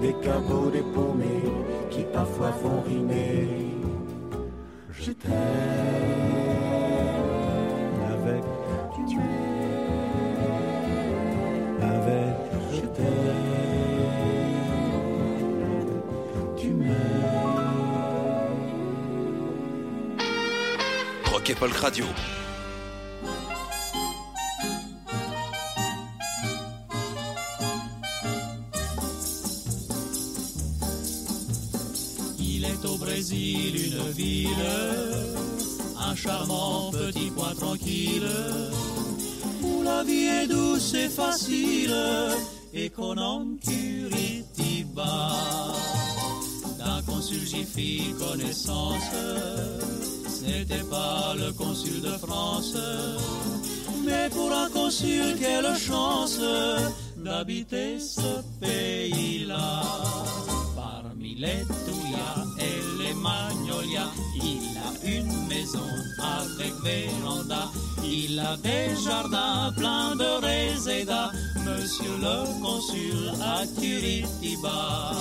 des 0.00 0.14
cabots, 0.14 0.70
des 0.70 0.82
paumés, 0.82 1.52
qui 1.90 2.04
parfois 2.12 2.52
font 2.52 2.80
rimer. 2.86 3.48
Je 4.90 5.12
t'aime 5.12 5.32
avec 8.12 8.42
tu 9.08 9.16
avec 11.82 12.36
je 12.72 12.80
t'aime 12.80 13.52
tu 16.56 16.68
m'aimes 16.68 16.92
Rock 21.32 21.50
et 21.50 21.54
Radio. 21.80 22.06
Charmant 36.22 36.90
petit 36.92 37.30
point 37.30 37.54
tranquille, 37.54 38.30
où 39.62 39.82
la 39.82 40.04
vie 40.04 40.26
est 40.26 40.46
douce 40.46 40.94
et 40.94 41.08
facile, 41.08 41.94
et 42.72 42.90
qu'on 42.90 43.56
Curitiba. 43.60 45.32
D'un 46.78 47.02
consul 47.02 47.44
j'y 47.44 47.64
fis 47.64 48.14
connaissance, 48.18 49.10
c'était 50.28 50.84
pas 50.90 51.34
le 51.36 51.52
consul 51.52 52.00
de 52.00 52.16
France, 52.24 52.76
mais 54.04 54.28
pour 54.30 54.52
un 54.52 54.68
consul, 54.70 55.36
quelle 55.40 55.76
chance 55.76 56.38
d'habiter 57.16 57.98
ce 57.98 58.42
pays-là. 58.60 59.82
Parmi 60.76 61.34
les 61.34 61.64
Touya 61.86 62.32
et 62.58 62.81
les 63.22 63.28
Magnolias, 63.28 64.10
il 64.34 64.78
a 64.78 65.06
une 65.06 65.46
maison 65.48 65.90
avec 66.18 66.72
véranda. 66.82 67.70
Il 68.04 68.38
a 68.38 68.56
des 68.56 68.96
jardins 69.02 69.72
pleins 69.76 70.16
de 70.16 70.44
résédas, 70.44 71.30
monsieur 71.64 72.16
le 72.20 72.62
consul 72.62 73.32
à 73.40 73.62
Curitiba. 73.80 75.12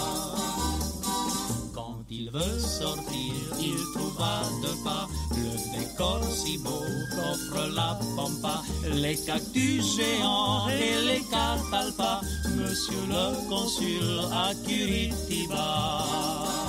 Quand 1.73 2.03
il 2.09 2.29
veut 2.31 2.59
sortir, 2.59 3.33
il 3.59 3.77
trouva 3.93 4.41
de 4.63 4.83
pas 4.83 5.07
le 5.31 5.79
décor 5.79 6.21
si 6.31 6.57
beau 6.57 6.83
qu'offre 7.11 7.69
la 7.75 7.99
pampa, 8.15 8.61
les 8.93 9.15
cactus 9.15 9.95
géants 9.95 10.67
et 10.69 11.05
les 11.05 11.21
catalpas, 11.21 12.21
monsieur 12.55 13.03
le 13.07 13.49
consul 13.49 14.21
à 14.31 14.53
Curitiba. 14.65 16.60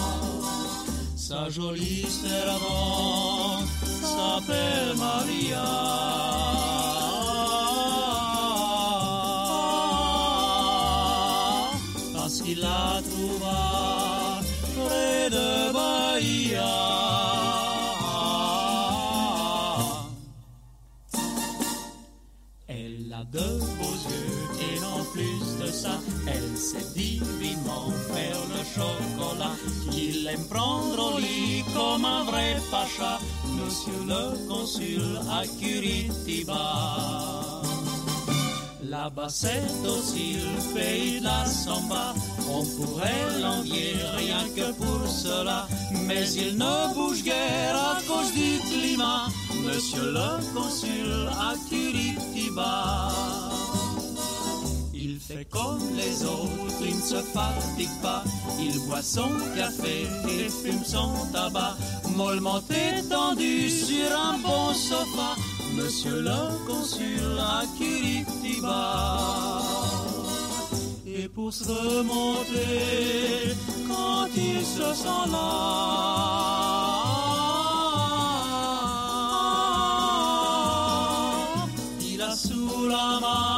Sa 1.32 1.48
jolie 1.48 2.04
servante 2.10 3.64
s'appelle 3.86 4.94
Maria. 4.98 5.91
Elle 26.26 26.56
sait 26.56 26.86
divinement 26.94 27.90
faire 28.12 28.40
le 28.52 28.62
chocolat. 28.74 29.56
Il 29.92 30.26
aime 30.26 30.46
prendre 30.48 31.14
au 31.14 31.18
lit 31.18 31.64
comme 31.74 32.04
un 32.04 32.24
vrai 32.24 32.56
pacha, 32.70 33.18
monsieur 33.58 34.00
le 34.06 34.48
consul 34.48 35.02
à 35.30 35.42
Curitiba. 35.60 36.62
Là-bas 38.82 39.28
c'est 39.28 39.70
aussi 39.86 40.34
le 40.34 40.74
pays 40.74 41.20
de 41.20 41.24
la 41.24 41.46
samba, 41.46 42.14
on 42.46 42.62
pourrait 42.62 43.40
l'envier 43.40 43.96
rien 44.16 44.44
que 44.54 44.72
pour 44.72 45.08
cela, 45.08 45.66
mais 46.06 46.30
il 46.32 46.58
ne 46.58 46.94
bouge 46.94 47.22
guère 47.22 47.74
à 47.74 47.98
cause 48.06 48.32
du 48.32 48.58
climat, 48.70 49.28
monsieur 49.64 50.12
le 50.12 50.54
consul 50.54 51.26
à 51.30 51.54
Curitiba. 51.70 53.08
Fait 55.28 55.44
comme 55.44 55.96
les 55.96 56.24
autres, 56.24 56.82
il 56.84 56.96
ne 56.96 57.00
se 57.00 57.22
fatigue 57.22 58.00
pas. 58.02 58.24
Il 58.58 58.78
boit 58.86 59.02
son 59.02 59.30
café 59.56 60.06
et 60.28 60.48
fume 60.48 60.84
son 60.84 61.12
tabac, 61.32 61.76
mollement 62.16 62.60
étendu 62.70 63.70
sur 63.70 64.18
un 64.18 64.38
bon 64.38 64.74
sofa. 64.74 65.36
Monsieur 65.76 66.20
le 66.22 66.66
consul 66.66 67.38
à 67.38 67.62
Curitiba. 67.78 69.62
Et 71.06 71.28
pour 71.28 71.52
se 71.52 71.64
remonter, 71.68 73.54
quand 73.88 74.26
il 74.36 74.64
se 74.64 74.94
sent 74.94 75.30
là, 75.30 76.32
il 82.00 82.20
a 82.20 82.34
sous 82.34 82.88
la 82.88 83.20
main 83.20 83.51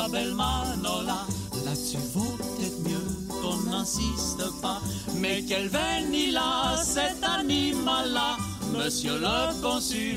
la 0.00 0.08
belle 0.08 0.34
Manola. 0.34 1.26
Là-dessus 1.64 1.98
vaut 2.14 2.36
peut-être 2.38 2.80
mieux 2.88 3.08
qu'on 3.40 3.70
n'insiste 3.70 4.44
pas. 4.62 4.80
Mais 5.20 5.44
quel 5.46 5.68
vénila 5.68 6.76
cet 6.82 7.22
animal-là, 7.22 8.36
monsieur 8.72 9.18
le 9.18 9.62
consul, 9.62 10.16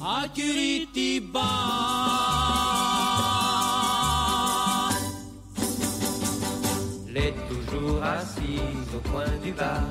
à 0.00 0.28
Curitiba. 0.28 1.40
Elle 7.08 7.16
est 7.16 7.34
toujours 7.48 8.02
assise 8.02 8.90
au 8.96 9.08
coin 9.10 9.32
du 9.44 9.52
bar. 9.52 9.82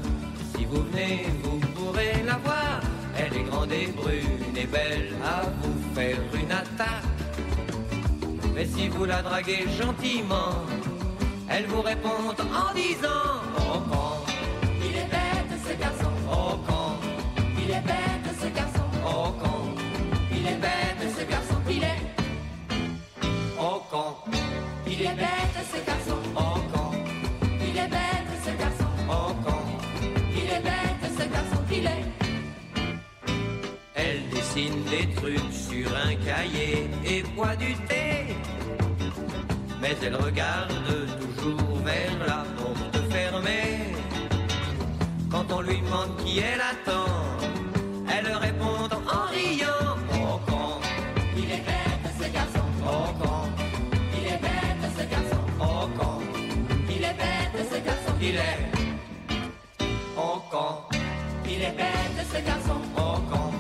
Si 0.56 0.66
vous 0.66 0.84
venez, 0.92 1.28
vous 1.44 1.60
pourrez 1.76 2.24
la 2.26 2.38
voir. 2.38 2.80
Elle 3.18 3.38
est 3.38 3.44
grande 3.44 3.72
et 3.72 3.88
brune 3.88 4.56
et 4.56 4.66
belle 4.66 5.14
à 5.24 5.44
vous 5.62 5.96
faire 5.96 6.20
une 6.34 6.52
attaque. 6.52 7.11
Mais 8.54 8.66
si 8.66 8.90
vous 8.90 9.06
la 9.06 9.22
draguez 9.22 9.66
gentiment, 9.80 10.54
elle 11.50 11.66
vous 11.66 11.82
répond 11.82 12.10
en 12.10 12.74
disant 12.74 13.08
Oh 13.58 13.80
con, 13.90 14.32
Il 14.84 14.96
est 14.98 15.10
bête 15.10 15.60
ce 15.68 15.74
garçon, 15.80 16.12
oh 16.30 16.58
con, 16.68 16.98
il 17.58 17.70
est 17.72 17.82
bête 17.82 18.36
ce 18.42 18.48
garçon, 18.48 18.84
oh 19.06 19.32
con, 19.42 19.76
il 20.32 20.48
est 20.48 20.60
bête 20.60 21.04
ce 21.18 21.24
garçon, 21.30 21.56
il 21.70 21.84
est, 21.84 22.02
oh 23.60 23.82
con, 23.90 24.16
il 24.88 25.02
est 25.02 25.16
bête 25.16 25.58
ce 25.74 25.86
garçon, 25.86 26.18
oh 26.36 26.60
con, 26.74 26.92
il 27.62 27.78
est 27.78 27.88
bête 27.88 28.32
ce 28.46 28.52
garçon, 28.62 28.92
oh 29.10 29.34
con. 29.46 29.62
il 30.36 30.50
est 30.50 30.64
bête 30.64 31.12
ce 31.18 31.24
garçon, 31.34 31.64
il 31.72 31.86
est. 31.86 32.06
Elle 33.96 34.30
dessine 34.30 34.84
des 34.86 35.08
trucs 35.16 35.51
et 37.06 37.24
boit 37.36 37.56
du 37.56 37.74
thé. 37.88 38.36
Mais 39.82 39.96
elle 40.04 40.16
regarde 40.16 40.74
toujours 41.38 41.78
vers 41.84 42.18
la 42.28 42.44
porte 42.58 42.98
fermée. 43.12 43.94
Quand 45.30 45.46
on 45.52 45.62
lui 45.62 45.80
demande 45.82 46.16
qui 46.24 46.40
elle 46.40 46.62
attend, 46.62 47.12
elle 48.10 48.32
répond 48.34 48.90
en 49.18 49.26
riant. 49.32 49.98
Oh 50.14 50.40
con, 50.48 50.80
Il 51.38 51.46
est 51.46 51.64
bête 51.70 52.08
ce 52.20 52.28
garçon, 52.32 52.66
oh 52.84 53.14
con, 53.22 53.50
il 54.18 54.28
est 54.28 54.42
bête 54.42 54.92
ce 54.98 55.04
garçon, 55.14 55.42
oh 55.60 55.88
con, 55.98 56.20
il 56.90 57.04
est 57.04 57.18
bête 57.22 57.68
ce 57.72 57.80
garçon, 57.86 58.14
il 58.22 58.36
est 58.36 58.60
Oh 60.18 60.42
con, 60.52 60.98
il 61.46 61.62
est 61.62 61.76
bête 61.78 62.26
ce 62.34 62.40
garçon, 62.46 62.82
oh 62.98 63.20
con, 63.32 63.52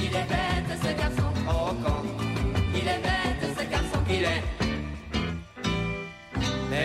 il 0.00 0.14
est 0.14 0.28
bête 0.28 0.78
ce 0.82 0.92
garçon, 1.00 1.17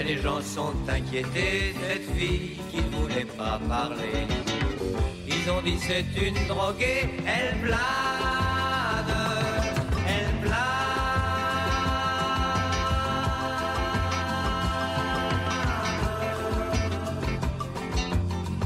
Les 0.05 0.17
gens 0.21 0.41
sont 0.41 0.73
inquiétés, 0.89 1.73
cette 1.81 2.09
fille 2.17 2.59
qui 2.69 2.77
ne 2.77 2.89
voulait 2.97 3.25
pas 3.37 3.59
parler. 3.69 4.27
Ils 5.27 5.49
ont 5.49 5.61
dit 5.61 5.77
c'est 5.79 6.05
une 6.21 6.47
droguée, 6.47 7.07
elle 7.25 7.57
blade, 7.61 7.79
elle 10.07 10.35
blade. 10.41 10.59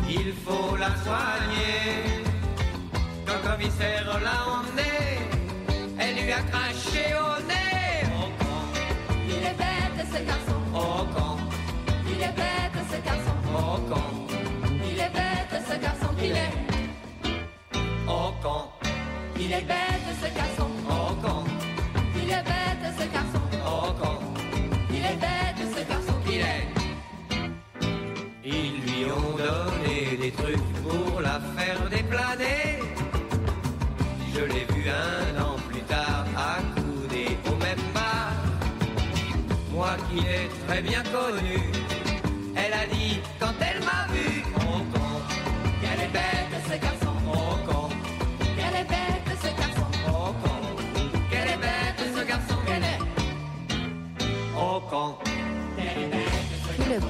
Il 0.09 0.33
faut 0.43 0.75
la 0.75 0.91
soigner. 1.03 2.23
Le 3.27 3.35
commissaire 3.47 4.19
l'a 4.23 4.39
emmenée, 4.57 5.19
elle 5.99 6.15
lui 6.15 6.31
a 6.31 6.41
craché 6.41 7.13
au 7.15 7.41
nez. 7.43 8.07
Il 9.27 9.43
est 9.49 9.57
bête 9.57 10.07
ce 10.11 10.19
garçon, 10.25 10.56
oh 10.77 11.05
con, 11.15 11.37
il 12.07 12.21
est 12.21 12.35
bête 12.35 12.77
ce 12.91 12.97
garçon, 13.07 13.35
oh 13.53 13.79
con. 13.89 14.05
il 14.91 14.99
est 14.99 15.13
bête 15.17 15.61
ce 15.69 15.75
garçon, 15.81 16.09
il 16.23 16.31
est, 16.31 16.53
Oh 18.07 18.31
con, 18.41 18.61
il 19.39 19.51
est 19.51 19.65
bête 19.65 20.07
ce 20.21 20.27
garçon, 20.35 20.69
oh 20.89 21.13
con, 21.23 21.43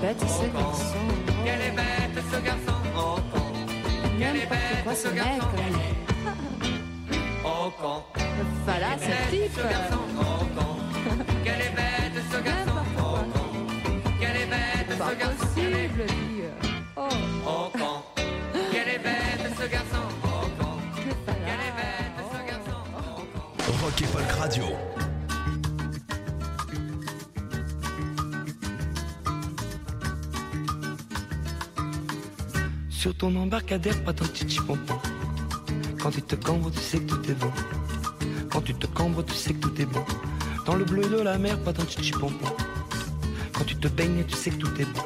bête 0.07 0.19
ce 0.21 0.45
garçon. 0.57 1.05
Quelle 1.43 1.61
est 1.61 1.71
bête 1.71 2.23
ce 2.31 2.39
garçon, 2.39 2.77
oh 2.95 3.15
con. 3.33 3.41
Quelle 4.19 4.37
est 4.37 4.45
bête 4.49 4.83
Quoi 4.83 4.95
ce 4.95 5.09
garçon, 5.09 5.47
oh 7.43 7.71
con. 7.81 8.03
Voilà, 8.65 8.87
Quelle 8.99 9.09
est 9.09 9.15
ce 9.15 9.31
bête 9.31 9.43
type. 9.43 9.51
ce 9.55 9.61
garçon, 9.61 9.99
oh 10.17 10.45
con. 10.55 10.75
Quelle 11.43 11.61
est 11.61 11.75
bête 11.75 12.23
ce 12.31 12.39
garçon, 12.41 12.81
oh 12.97 13.01
con. 13.01 13.45
Quelle 14.19 14.37
est 14.37 14.45
bête 14.45 14.91
ce 14.91 15.19
garçon, 15.19 15.45
possible, 15.45 16.03
lui. 16.07 16.43
Oh, 16.95 17.07
oh 17.45 17.71
con. 17.77 18.21
Quelle 18.71 18.89
est 18.89 18.99
bête 18.99 19.51
ce 19.59 19.67
garçon, 19.67 20.03
oh 20.23 20.27
con. 20.59 20.77
que 20.95 21.13
Quelle 21.47 21.63
est 21.67 21.75
bête 21.81 22.17
ce 22.31 22.39
garçon, 22.49 22.79
oh 22.95 23.21
con. 23.33 23.85
Rock 23.85 24.01
et 24.01 24.05
Folk 24.05 24.31
Radio. 24.39 25.06
Sur 33.07 33.15
ton 33.15 33.33
embarcadère, 33.37 34.03
pas 34.03 34.11
ton 34.11 34.25
petit 34.25 34.59
pompon. 34.59 34.99
Quand 35.97 36.11
tu 36.11 36.21
te 36.21 36.35
cambres, 36.35 36.69
tu 36.69 36.79
sais 36.79 36.99
que 36.99 37.05
tout 37.05 37.31
est 37.31 37.35
bon. 37.35 37.51
Quand 38.51 38.59
tu 38.59 38.73
te 38.73 38.85
cambres, 38.85 39.23
tu 39.23 39.33
sais 39.33 39.53
que 39.53 39.59
tout 39.59 39.81
est 39.81 39.85
bon. 39.85 40.03
Dans 40.65 40.75
le 40.75 40.83
bleu 40.83 41.07
de 41.07 41.21
la 41.21 41.37
mer, 41.37 41.57
pas 41.63 41.71
ton 41.71 41.85
petit 41.85 42.11
pompon. 42.11 42.53
Quand 43.53 43.63
tu 43.63 43.77
te 43.77 43.87
baignes, 43.87 44.25
tu 44.25 44.35
sais 44.35 44.49
que 44.49 44.57
tout 44.57 44.81
est 44.81 44.93
bon. 44.93 45.05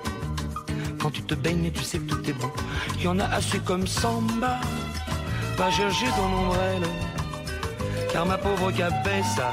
Quand 0.99 1.11
tu 1.11 1.21
te 1.21 1.35
baignes, 1.35 1.69
tu 1.71 1.83
sais 1.83 1.99
que 1.99 2.05
tout 2.05 2.27
est 2.27 2.33
bon. 2.33 2.49
Y 2.99 3.07
en 3.07 3.19
a 3.19 3.25
assez 3.25 3.59
comme 3.59 3.85
samba. 3.85 4.59
Pas 5.55 5.69
chercher 5.69 6.07
ton 6.07 6.25
ombrelle. 6.25 6.87
Car 8.11 8.25
ma 8.25 8.39
pauvre 8.39 8.71
cabessa 8.71 9.51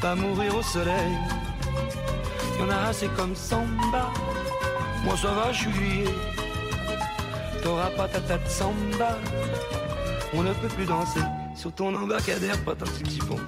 va 0.00 0.16
mourir 0.16 0.56
au 0.56 0.62
soleil. 0.62 1.14
Il 2.56 2.62
y 2.62 2.64
en 2.64 2.70
a 2.70 2.88
assez 2.88 3.06
comme 3.16 3.36
samba. 3.36 4.10
Moi 5.04 5.16
ça 5.16 5.30
va, 5.30 5.52
je. 5.52 5.68
Samba. 8.48 9.18
On 10.32 10.42
ne 10.42 10.52
peut 10.54 10.68
plus 10.68 10.86
danser 10.86 11.20
sur 11.54 11.72
ton 11.72 11.94
embarcadère, 11.94 12.56
petit 12.64 13.20
bon. 13.26 13.38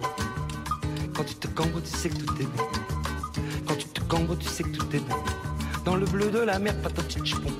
Quand 1.14 1.24
tu 1.24 1.34
te 1.34 1.46
cambres, 1.48 1.80
tu 1.82 1.90
sais 1.90 2.10
que 2.10 2.16
tout 2.16 2.34
est 2.40 2.46
bon. 2.56 2.64
Quand 3.66 3.76
tu 3.76 3.88
te 3.88 4.00
cambres, 4.02 4.36
tu 4.38 4.48
sais 4.48 4.62
que 4.62 4.76
tout 4.76 4.96
est 4.96 5.00
bon. 5.00 5.16
Dans 5.84 5.96
le 5.96 6.06
bleu 6.06 6.30
de 6.30 6.40
la 6.40 6.58
mer, 6.58 6.74
petit 6.82 7.34
bon. 7.34 7.52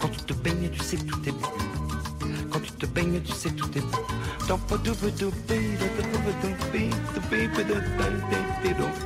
Quand 0.00 0.08
tu 0.08 0.18
te 0.18 0.32
baignes, 0.34 0.70
tu 0.70 0.80
sais 0.80 0.96
que 0.96 1.04
tout 1.04 1.28
est 1.28 1.32
bon. 1.32 1.48
Quand 2.50 2.60
tu 2.60 2.72
te 2.72 2.86
baignes, 2.86 3.20
tu 3.22 3.32
sais 3.32 3.50
que 3.50 3.56
tout 3.56 3.78
est 3.78 3.80
bon. 3.80 3.98
Dans 4.48 4.56
de 4.56 4.90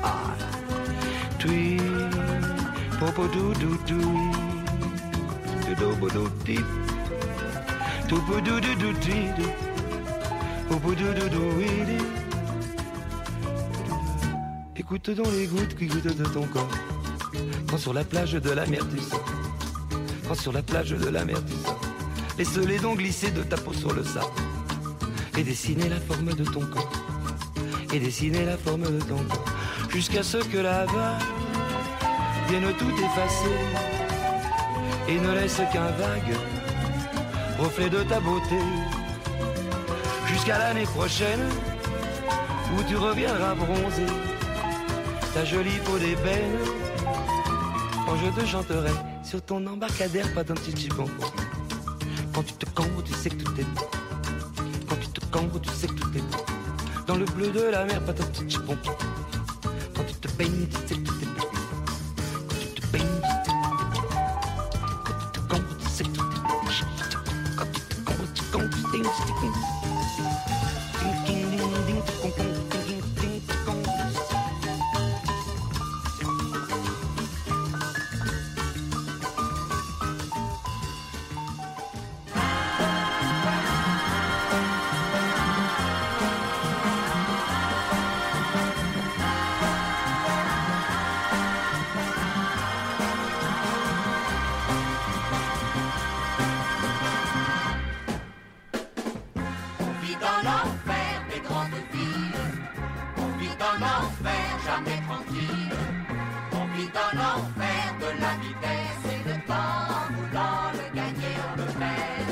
ah. 0.05 0.37
Tui, 1.39 1.77
popo 3.01 3.27
do 3.27 3.53
do 3.55 3.77
do, 3.89 4.32
Écoute 14.77 15.11
donc 15.11 15.29
les 15.33 15.47
gouttes 15.47 15.75
qui 15.77 15.87
goûtent 15.87 16.17
de 16.17 16.25
ton 16.25 16.47
corps. 16.47 16.69
Quand 17.69 17.79
sur 17.79 17.95
la 17.95 18.05
plage 18.05 18.33
de 18.33 18.51
la 18.51 18.67
mer 18.67 18.87
tu 18.91 19.01
sors. 19.01 19.25
Quand 20.29 20.35
sur 20.35 20.53
la 20.53 20.63
plage 20.63 20.91
de 20.91 21.09
la 21.09 21.25
mer 21.25 21.43
tu 21.47 21.55
sors. 21.65 21.81
Laisse 22.37 22.57
les 22.57 22.79
dents 22.79 22.95
glisser 22.95 23.31
de 23.31 23.43
ta 23.43 23.57
peau 23.57 23.73
sur 23.73 23.95
le 23.95 24.05
sable. 24.05 24.27
Et 25.39 25.43
dessiner 25.43 25.89
la 25.89 26.01
forme 26.01 26.35
de 26.35 26.45
ton 26.45 26.67
corps. 26.67 26.93
Et 27.93 27.99
dessiner 27.99 28.45
la 28.45 28.59
forme 28.59 28.83
de 28.83 29.01
ton 29.01 29.17
corps. 29.25 29.45
Jusqu'à 29.89 30.23
ce 30.23 30.39
que 30.39 30.59
la 30.59 30.85
vague 30.85 31.23
vienne 32.49 32.73
tout 32.79 32.91
effacer. 32.91 34.02
Et 35.13 35.21
ne 35.21 35.33
laisse 35.35 35.61
qu'un 35.71 35.91
vague 35.91 36.35
reflet 37.59 37.91
de 37.91 38.03
ta 38.03 38.19
beauté. 38.19 38.59
Jusqu'à 40.27 40.57
l'année 40.57 40.85
prochaine 40.85 41.43
où 42.75 42.83
tu 42.85 42.97
reviendras 42.97 43.55
bronzer 43.55 44.07
ta 45.35 45.45
jolie 45.45 45.79
peau 45.85 45.99
d'ébène 45.99 46.57
quand 48.07 48.17
je 48.17 48.41
te 48.41 48.47
chanterai 48.47 48.93
sur 49.23 49.43
ton 49.43 49.67
embarcadère, 49.67 50.33
pas 50.33 50.45
ton 50.45 50.55
petit 50.55 50.89
bonbon. 50.89 51.11
Quand 52.35 52.43
tu 52.43 52.55
te 52.55 52.65
cambres, 52.71 53.03
tu 53.05 53.13
sais 53.13 53.29
que 53.29 53.45
tout 53.45 53.61
est 53.61 53.65
beau. 53.65 53.91
Quand 54.89 54.97
tu 54.97 55.09
te 55.09 55.27
cambres, 55.27 55.61
tu 55.61 55.71
sais 55.73 55.89
que 55.89 55.93
tout 55.93 56.17
est 56.17 56.23
beau. 56.23 56.45
Dans 57.07 57.17
le 57.17 57.27
bleu 57.27 57.49
de 57.49 57.61
la 57.61 57.85
mer, 57.85 58.01
pas 58.01 58.15
ton 58.15 58.25
petit 58.25 58.57
bonbon. 58.61 58.97
Quand 59.95 60.05
tu 60.05 60.15
te 60.15 60.29
baignes, 60.39 60.67
tu 60.71 60.89
sais 60.89 60.95
que 60.95 61.02
dans 107.23 107.37
l'enfer 107.37 107.85
de 108.03 108.11
la 108.21 108.33
vitesse 108.45 109.05
et 109.15 109.23
le 109.29 109.37
temps. 109.47 109.79
En 109.97 110.07
voulant 110.15 110.67
le 110.79 110.87
gagner, 110.99 111.35
on 111.49 111.55
le 111.61 111.67
perd. 111.81 112.31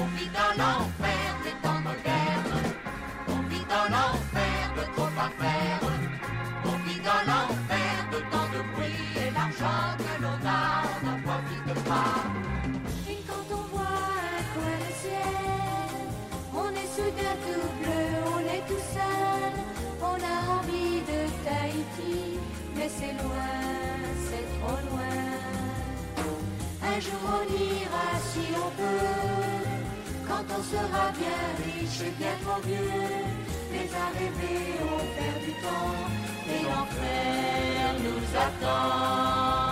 On 0.00 0.06
vit 0.16 0.30
dans 0.38 0.54
l'enfer 0.60 1.26
des 1.44 1.56
temps 1.64 1.82
modernes. 1.88 2.62
On 3.34 3.40
vit 3.50 3.66
dans 3.74 3.88
l'enfer 3.94 4.62
de 4.78 4.84
trop 4.94 5.14
à 5.26 5.28
faire. 5.42 5.80
On 6.70 6.76
vit 6.86 7.00
dans 7.08 7.22
l'enfer 7.30 7.94
de 8.12 8.18
tant 8.32 8.48
de 8.54 8.60
bruit 8.72 9.06
et 9.22 9.30
l'argent 9.36 9.82
que 10.04 10.14
l'on 10.22 10.38
a, 10.60 10.62
on 10.94 11.00
n'en 11.06 11.18
profite 11.26 11.72
pas. 11.90 12.16
Et 13.12 13.18
quand 13.28 13.46
on 13.58 13.64
voit 13.72 13.98
un 14.38 14.44
coin 14.54 14.76
de 14.84 14.90
ciel, 15.02 15.90
on 16.62 16.70
est 16.82 16.90
soudain 16.96 17.36
tout 17.44 17.68
bleu, 17.78 18.04
on 18.36 18.42
est 18.54 18.64
tout 18.70 18.84
seul. 18.96 19.42
On 20.10 20.18
a 20.34 20.36
envie 20.58 21.00
de 21.10 21.18
Tahiti, 21.44 22.33
mais 22.84 22.90
c'est 22.98 23.16
loin, 23.22 23.54
c'est 24.28 24.46
trop 24.58 24.78
loin. 24.88 25.16
Un 26.82 27.00
jour 27.00 27.22
on 27.38 27.44
ira 27.72 28.08
si 28.30 28.44
on 28.64 28.70
peut, 28.78 29.68
quand 30.28 30.44
on 30.56 30.62
sera 30.62 31.04
bien 31.18 31.42
riche 31.64 32.00
et 32.06 32.12
bien 32.18 32.34
trop 32.44 32.60
vieux. 32.62 33.00
Mais 33.72 33.88
à 34.02 34.06
rêver, 34.18 34.60
on 34.82 35.02
perd 35.16 35.40
du 35.46 35.52
temps, 35.64 35.96
et 36.52 36.62
l'enfer 36.62 37.94
nous 38.04 38.24
attend. 38.46 39.63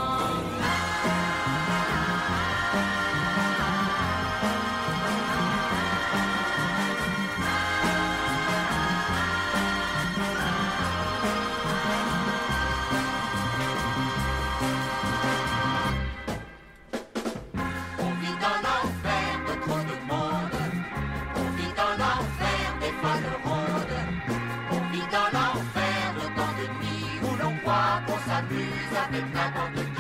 Bobby, 29.13 29.27
Bobby, 29.35 29.75
Bobby. 29.77 29.92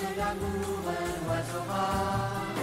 Un 0.00 0.06
seul 0.06 0.20
amour, 0.20 0.82
un 0.88 1.28
oiseau 1.28 1.62
rare. 1.68 2.56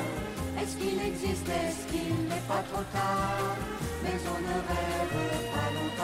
Est-ce 0.59 0.75
qu'il 0.77 0.99
existe, 0.99 1.47
est-ce 1.47 1.85
qu'il 1.91 2.15
n'est 2.27 2.47
pas 2.47 2.63
trop 2.71 2.81
tard? 2.91 3.55
Mais 4.01 4.17
on 4.25 4.39
ne 4.41 4.57
rêve 4.67 5.51
pas 5.53 5.69
longtemps 5.75 5.96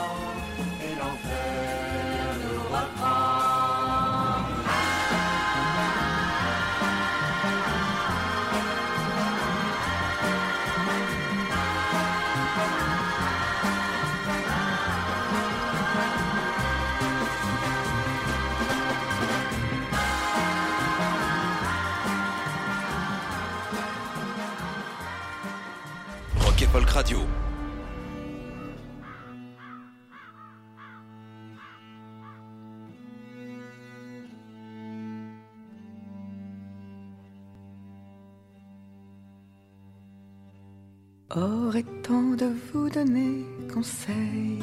donner 42.94 43.44
conseil 43.72 44.60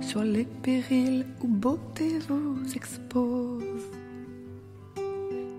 sur 0.00 0.24
les 0.24 0.44
périls 0.44 1.24
où 1.40 1.46
beauté 1.46 2.18
vous 2.28 2.58
expose 2.74 3.62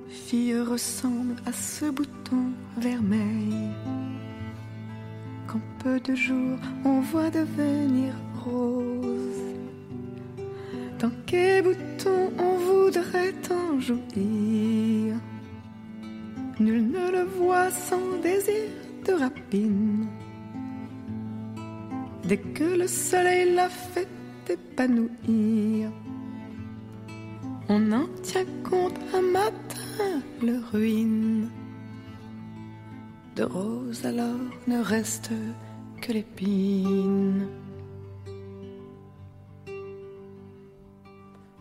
Fille 0.10 0.60
ressemble 0.60 1.36
à 1.46 1.54
ce 1.54 1.86
bouton 1.86 2.46
vermeil 2.78 3.70
qu'en 5.48 5.62
peu 5.82 6.02
de 6.02 6.16
jours 6.16 6.60
on 6.84 7.00
voit 7.00 7.30
devenir 7.30 8.14
rose. 8.44 9.42
Dans 11.00 11.12
quel 11.26 11.64
bouton 11.64 12.32
on 12.38 12.58
voudrait 12.58 13.36
en 13.52 13.80
jouir? 13.80 15.16
Nul 16.60 16.88
ne 16.88 17.12
le 17.12 17.24
voit 17.38 17.72
sans 17.72 18.20
désir 18.22 18.70
de 19.06 19.14
rapine. 19.14 20.03
Dès 22.26 22.38
que 22.38 22.64
le 22.64 22.88
soleil 22.88 23.54
l'a 23.54 23.70
fait 23.70 24.08
épanouir, 24.50 25.92
on 27.68 27.92
en 27.92 28.08
tient 28.22 28.46
compte 28.64 28.98
un 29.14 29.22
matin, 29.22 30.22
le 30.42 30.60
ruine. 30.72 31.50
De 33.36 33.44
rose 33.44 34.06
alors 34.06 34.40
ne 34.68 34.80
reste 34.80 35.32
que 36.02 36.14
l'épine. 36.14 37.48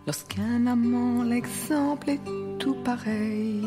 Lorsqu'un 0.07 0.67
amant, 0.67 1.25
l'exemple 1.25 2.11
est 2.11 2.21
tout 2.59 2.77
pareil, 2.85 3.65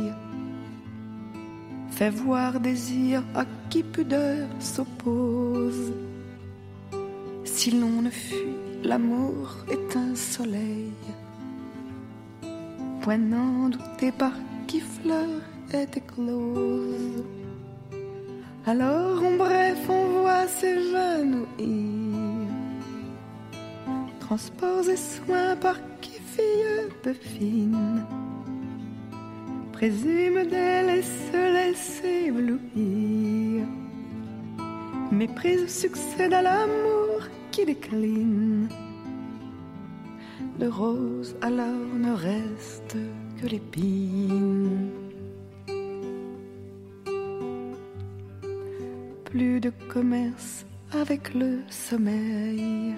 fait 1.89 2.09
voir 2.09 2.59
désir 2.59 3.23
à 3.33 3.45
qui 3.69 3.83
pudeur 3.83 4.47
s'oppose. 4.59 5.93
Si 7.65 7.71
l'on 7.71 8.03
ne 8.03 8.11
fuit, 8.11 8.57
l'amour 8.83 9.55
est 9.71 9.97
un 9.97 10.13
soleil, 10.13 10.91
point 13.01 13.17
doutez 13.17 14.11
par 14.11 14.33
qui 14.67 14.81
fleur 14.81 15.41
est 15.73 15.97
éclose. 15.97 17.23
Alors 18.67 19.17
en 19.25 19.35
bref 19.35 19.79
on 19.89 20.05
voit 20.21 20.47
s'évanouir, 20.47 21.47
transports 24.19 24.87
et 24.87 24.95
soins 24.95 25.55
par 25.55 25.79
qui 26.01 26.19
fille 26.35 26.91
peu 27.01 27.13
fine 27.13 28.05
présume 29.73 30.45
d'elle 30.51 30.99
et 30.99 31.01
se 31.01 31.53
laisse 31.55 32.03
éblouir. 32.03 33.65
Méprise 35.11 35.67
succède 35.67 36.33
à 36.33 36.43
l'amour 36.43 37.04
qui 37.55 37.65
décline. 37.65 38.67
De 40.59 40.67
rose 40.67 41.37
alors 41.41 41.89
ne 42.05 42.11
reste 42.11 42.97
que 43.37 43.47
l'épine. 43.47 44.89
Plus 49.23 49.61
de 49.61 49.71
commerce 49.87 50.65
avec 50.91 51.33
le 51.33 51.61
sommeil. 51.69 52.93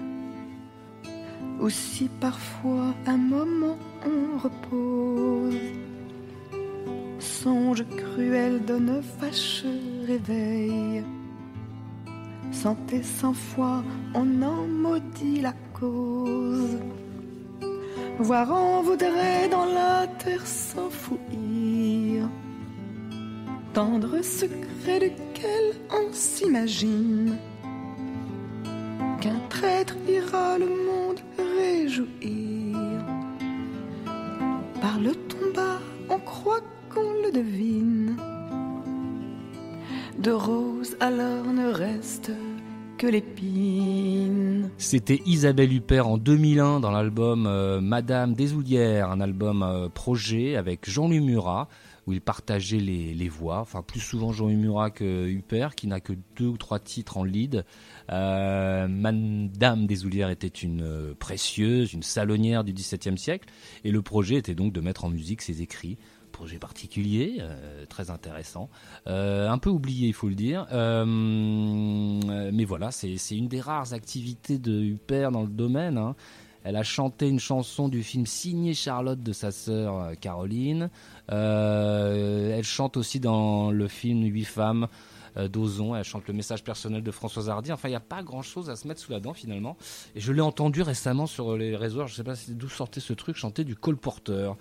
Aussi 1.60 2.08
parfois 2.20 2.94
un 3.06 3.16
moment 3.16 3.78
on 4.04 4.38
repose. 4.38 5.54
Songe 7.20 7.84
cruel 7.96 8.64
donne 8.64 9.02
fâcheux 9.20 9.82
réveil. 10.04 11.04
Santé 12.52 13.02
sans 13.02 13.34
foi, 13.34 13.82
on 14.14 14.42
en 14.42 14.66
maudit 14.66 15.40
la 15.40 15.54
cause. 15.78 16.78
Voir 18.18 18.52
en 18.52 18.82
voudrait 18.82 19.48
dans 19.48 19.66
la 19.66 20.06
terre 20.18 20.46
s'enfouir. 20.46 22.28
Tendre 23.74 24.22
secret 24.22 24.98
duquel 24.98 25.74
on 25.90 26.12
s'imagine 26.12 27.36
qu'un 29.20 29.38
traître 29.48 29.96
ira 30.08 30.58
le 30.58 30.66
monde 30.66 31.20
réjouir. 31.38 32.76
Par 34.80 34.98
le 34.98 35.14
tomba, 35.14 35.78
on 36.08 36.18
croit 36.18 36.60
qu'on 36.90 37.12
le 37.24 37.30
devine. 37.30 38.16
De 40.18 40.32
rose 40.32 40.96
alors 40.98 41.46
ne 41.46 41.72
reste 41.72 42.32
que 42.98 43.06
l'épine. 43.06 44.68
C'était 44.76 45.22
Isabelle 45.26 45.72
Huppert 45.72 46.08
en 46.08 46.18
2001 46.18 46.80
dans 46.80 46.90
l'album 46.90 47.46
euh, 47.46 47.80
Madame 47.80 48.34
Desoulières, 48.34 49.12
un 49.12 49.20
album 49.20 49.62
euh, 49.62 49.88
projet 49.88 50.56
avec 50.56 50.90
Jean-Louis 50.90 51.20
Murat 51.20 51.68
où 52.08 52.12
il 52.14 52.22
partageait 52.22 52.78
les, 52.78 53.28
voix, 53.28 53.60
enfin 53.60 53.82
plus 53.82 54.00
souvent 54.00 54.32
Jean-Louis 54.32 54.56
Murat 54.56 54.90
que 54.90 55.28
Huppert 55.28 55.74
qui 55.74 55.86
n'a 55.86 56.00
que 56.00 56.14
deux 56.36 56.46
ou 56.46 56.56
trois 56.56 56.78
titres 56.78 57.18
en 57.18 57.22
lead. 57.22 57.66
Euh, 58.10 58.88
Madame 58.88 59.86
Desoulières 59.86 60.30
était 60.30 60.48
une 60.48 60.82
euh, 60.82 61.14
précieuse, 61.18 61.92
une 61.92 62.02
salonnière 62.02 62.64
du 62.64 62.72
XVIIe 62.72 63.18
siècle 63.18 63.50
et 63.84 63.90
le 63.90 64.00
projet 64.00 64.36
était 64.36 64.54
donc 64.54 64.72
de 64.72 64.80
mettre 64.80 65.04
en 65.04 65.10
musique 65.10 65.42
ses 65.42 65.60
écrits 65.60 65.98
projet 66.38 66.58
particulier, 66.58 67.38
euh, 67.40 67.84
très 67.88 68.10
intéressant, 68.10 68.70
euh, 69.08 69.48
un 69.50 69.58
peu 69.58 69.70
oublié 69.70 70.06
il 70.06 70.12
faut 70.12 70.28
le 70.28 70.36
dire, 70.36 70.68
euh, 70.70 71.04
mais 71.04 72.64
voilà, 72.64 72.92
c'est 72.92 73.36
une 73.36 73.48
des 73.48 73.60
rares 73.60 73.92
activités 73.92 74.58
de 74.58 74.80
Huppert 74.80 75.32
dans 75.32 75.42
le 75.42 75.48
domaine. 75.48 75.98
hein. 75.98 76.14
Elle 76.62 76.76
a 76.76 76.84
chanté 76.84 77.26
une 77.28 77.40
chanson 77.40 77.88
du 77.88 78.04
film 78.04 78.24
Signé 78.24 78.72
Charlotte 78.72 79.20
de 79.20 79.32
sa 79.32 79.50
sœur 79.50 80.12
Caroline. 80.20 80.90
Elle 81.28 82.64
chante 82.64 82.96
aussi 82.96 83.18
dans 83.18 83.72
le 83.72 83.88
film 83.88 84.22
Huit 84.22 84.44
femmes 84.44 84.86
d'Ozon. 85.36 85.94
Elle 85.96 86.04
chante 86.04 86.26
le 86.28 86.34
message 86.34 86.62
personnel 86.62 87.02
de 87.02 87.10
Françoise 87.10 87.48
Hardy. 87.48 87.72
Enfin, 87.72 87.88
il 87.88 87.92
n'y 87.92 87.96
a 87.96 88.00
pas 88.00 88.22
grand 88.22 88.42
chose 88.42 88.68
à 88.70 88.76
se 88.76 88.86
mettre 88.86 89.00
sous 89.00 89.12
la 89.12 89.20
dent 89.20 89.34
finalement. 89.34 89.76
Et 90.14 90.20
je 90.20 90.32
l'ai 90.32 90.42
entendu 90.42 90.82
récemment 90.82 91.26
sur 91.26 91.56
les 91.56 91.74
réseaux. 91.74 92.06
Je 92.06 92.12
ne 92.12 92.16
sais 92.16 92.24
pas 92.24 92.34
d'où 92.48 92.68
sortait 92.68 93.00
ce 93.00 93.14
truc, 93.14 93.36
chanter 93.36 93.64
du 93.64 93.74
colporteur. 93.76 94.56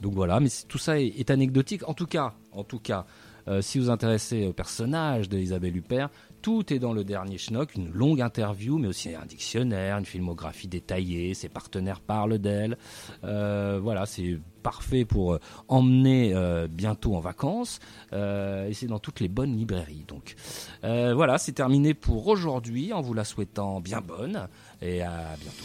Donc 0.00 0.14
voilà, 0.14 0.40
mais 0.40 0.48
tout 0.68 0.78
ça 0.78 1.00
est, 1.00 1.30
anecdotique. 1.30 1.86
En 1.88 1.94
tout 1.94 2.06
cas, 2.06 2.34
en 2.52 2.64
tout 2.64 2.78
cas, 2.78 3.04
euh, 3.48 3.60
si 3.60 3.78
vous 3.78 3.90
intéressez 3.90 4.46
au 4.46 4.52
personnage 4.52 5.28
d'Isabelle 5.28 5.76
Huppert, 5.76 6.10
tout 6.40 6.72
est 6.72 6.78
dans 6.78 6.92
le 6.92 7.04
dernier 7.04 7.38
Schnock, 7.38 7.74
une 7.74 7.90
longue 7.92 8.20
interview, 8.20 8.78
mais 8.78 8.88
aussi 8.88 9.14
un 9.14 9.26
dictionnaire, 9.26 9.98
une 9.98 10.04
filmographie 10.04 10.68
détaillée, 10.68 11.34
ses 11.34 11.48
partenaires 11.48 12.00
parlent 12.00 12.38
d'elle. 12.38 12.76
Euh, 13.24 13.78
voilà, 13.82 14.06
c'est 14.06 14.38
parfait 14.62 15.04
pour 15.04 15.34
euh, 15.34 15.40
emmener 15.68 16.32
euh, 16.34 16.68
bientôt 16.68 17.14
en 17.14 17.20
vacances, 17.20 17.80
et 18.12 18.72
c'est 18.74 18.86
dans 18.86 18.98
toutes 18.98 19.20
les 19.20 19.28
bonnes 19.28 19.56
librairies. 19.56 20.04
Donc 20.08 20.36
voilà, 20.82 21.38
c'est 21.38 21.52
terminé 21.52 21.94
pour 21.94 22.26
aujourd'hui, 22.28 22.92
en 22.92 23.00
vous 23.00 23.14
la 23.14 23.24
souhaitant 23.24 23.80
bien 23.80 24.00
bonne, 24.00 24.48
et 24.82 25.02
à 25.02 25.36
bientôt. 25.40 25.64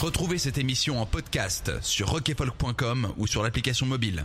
Retrouvez 0.00 0.38
cette 0.38 0.58
émission 0.58 1.00
en 1.00 1.06
podcast 1.06 1.72
sur 1.82 2.10
rockefolk.com 2.10 3.08
ou 3.18 3.26
sur 3.26 3.42
l'application 3.42 3.86
mobile. 3.86 4.24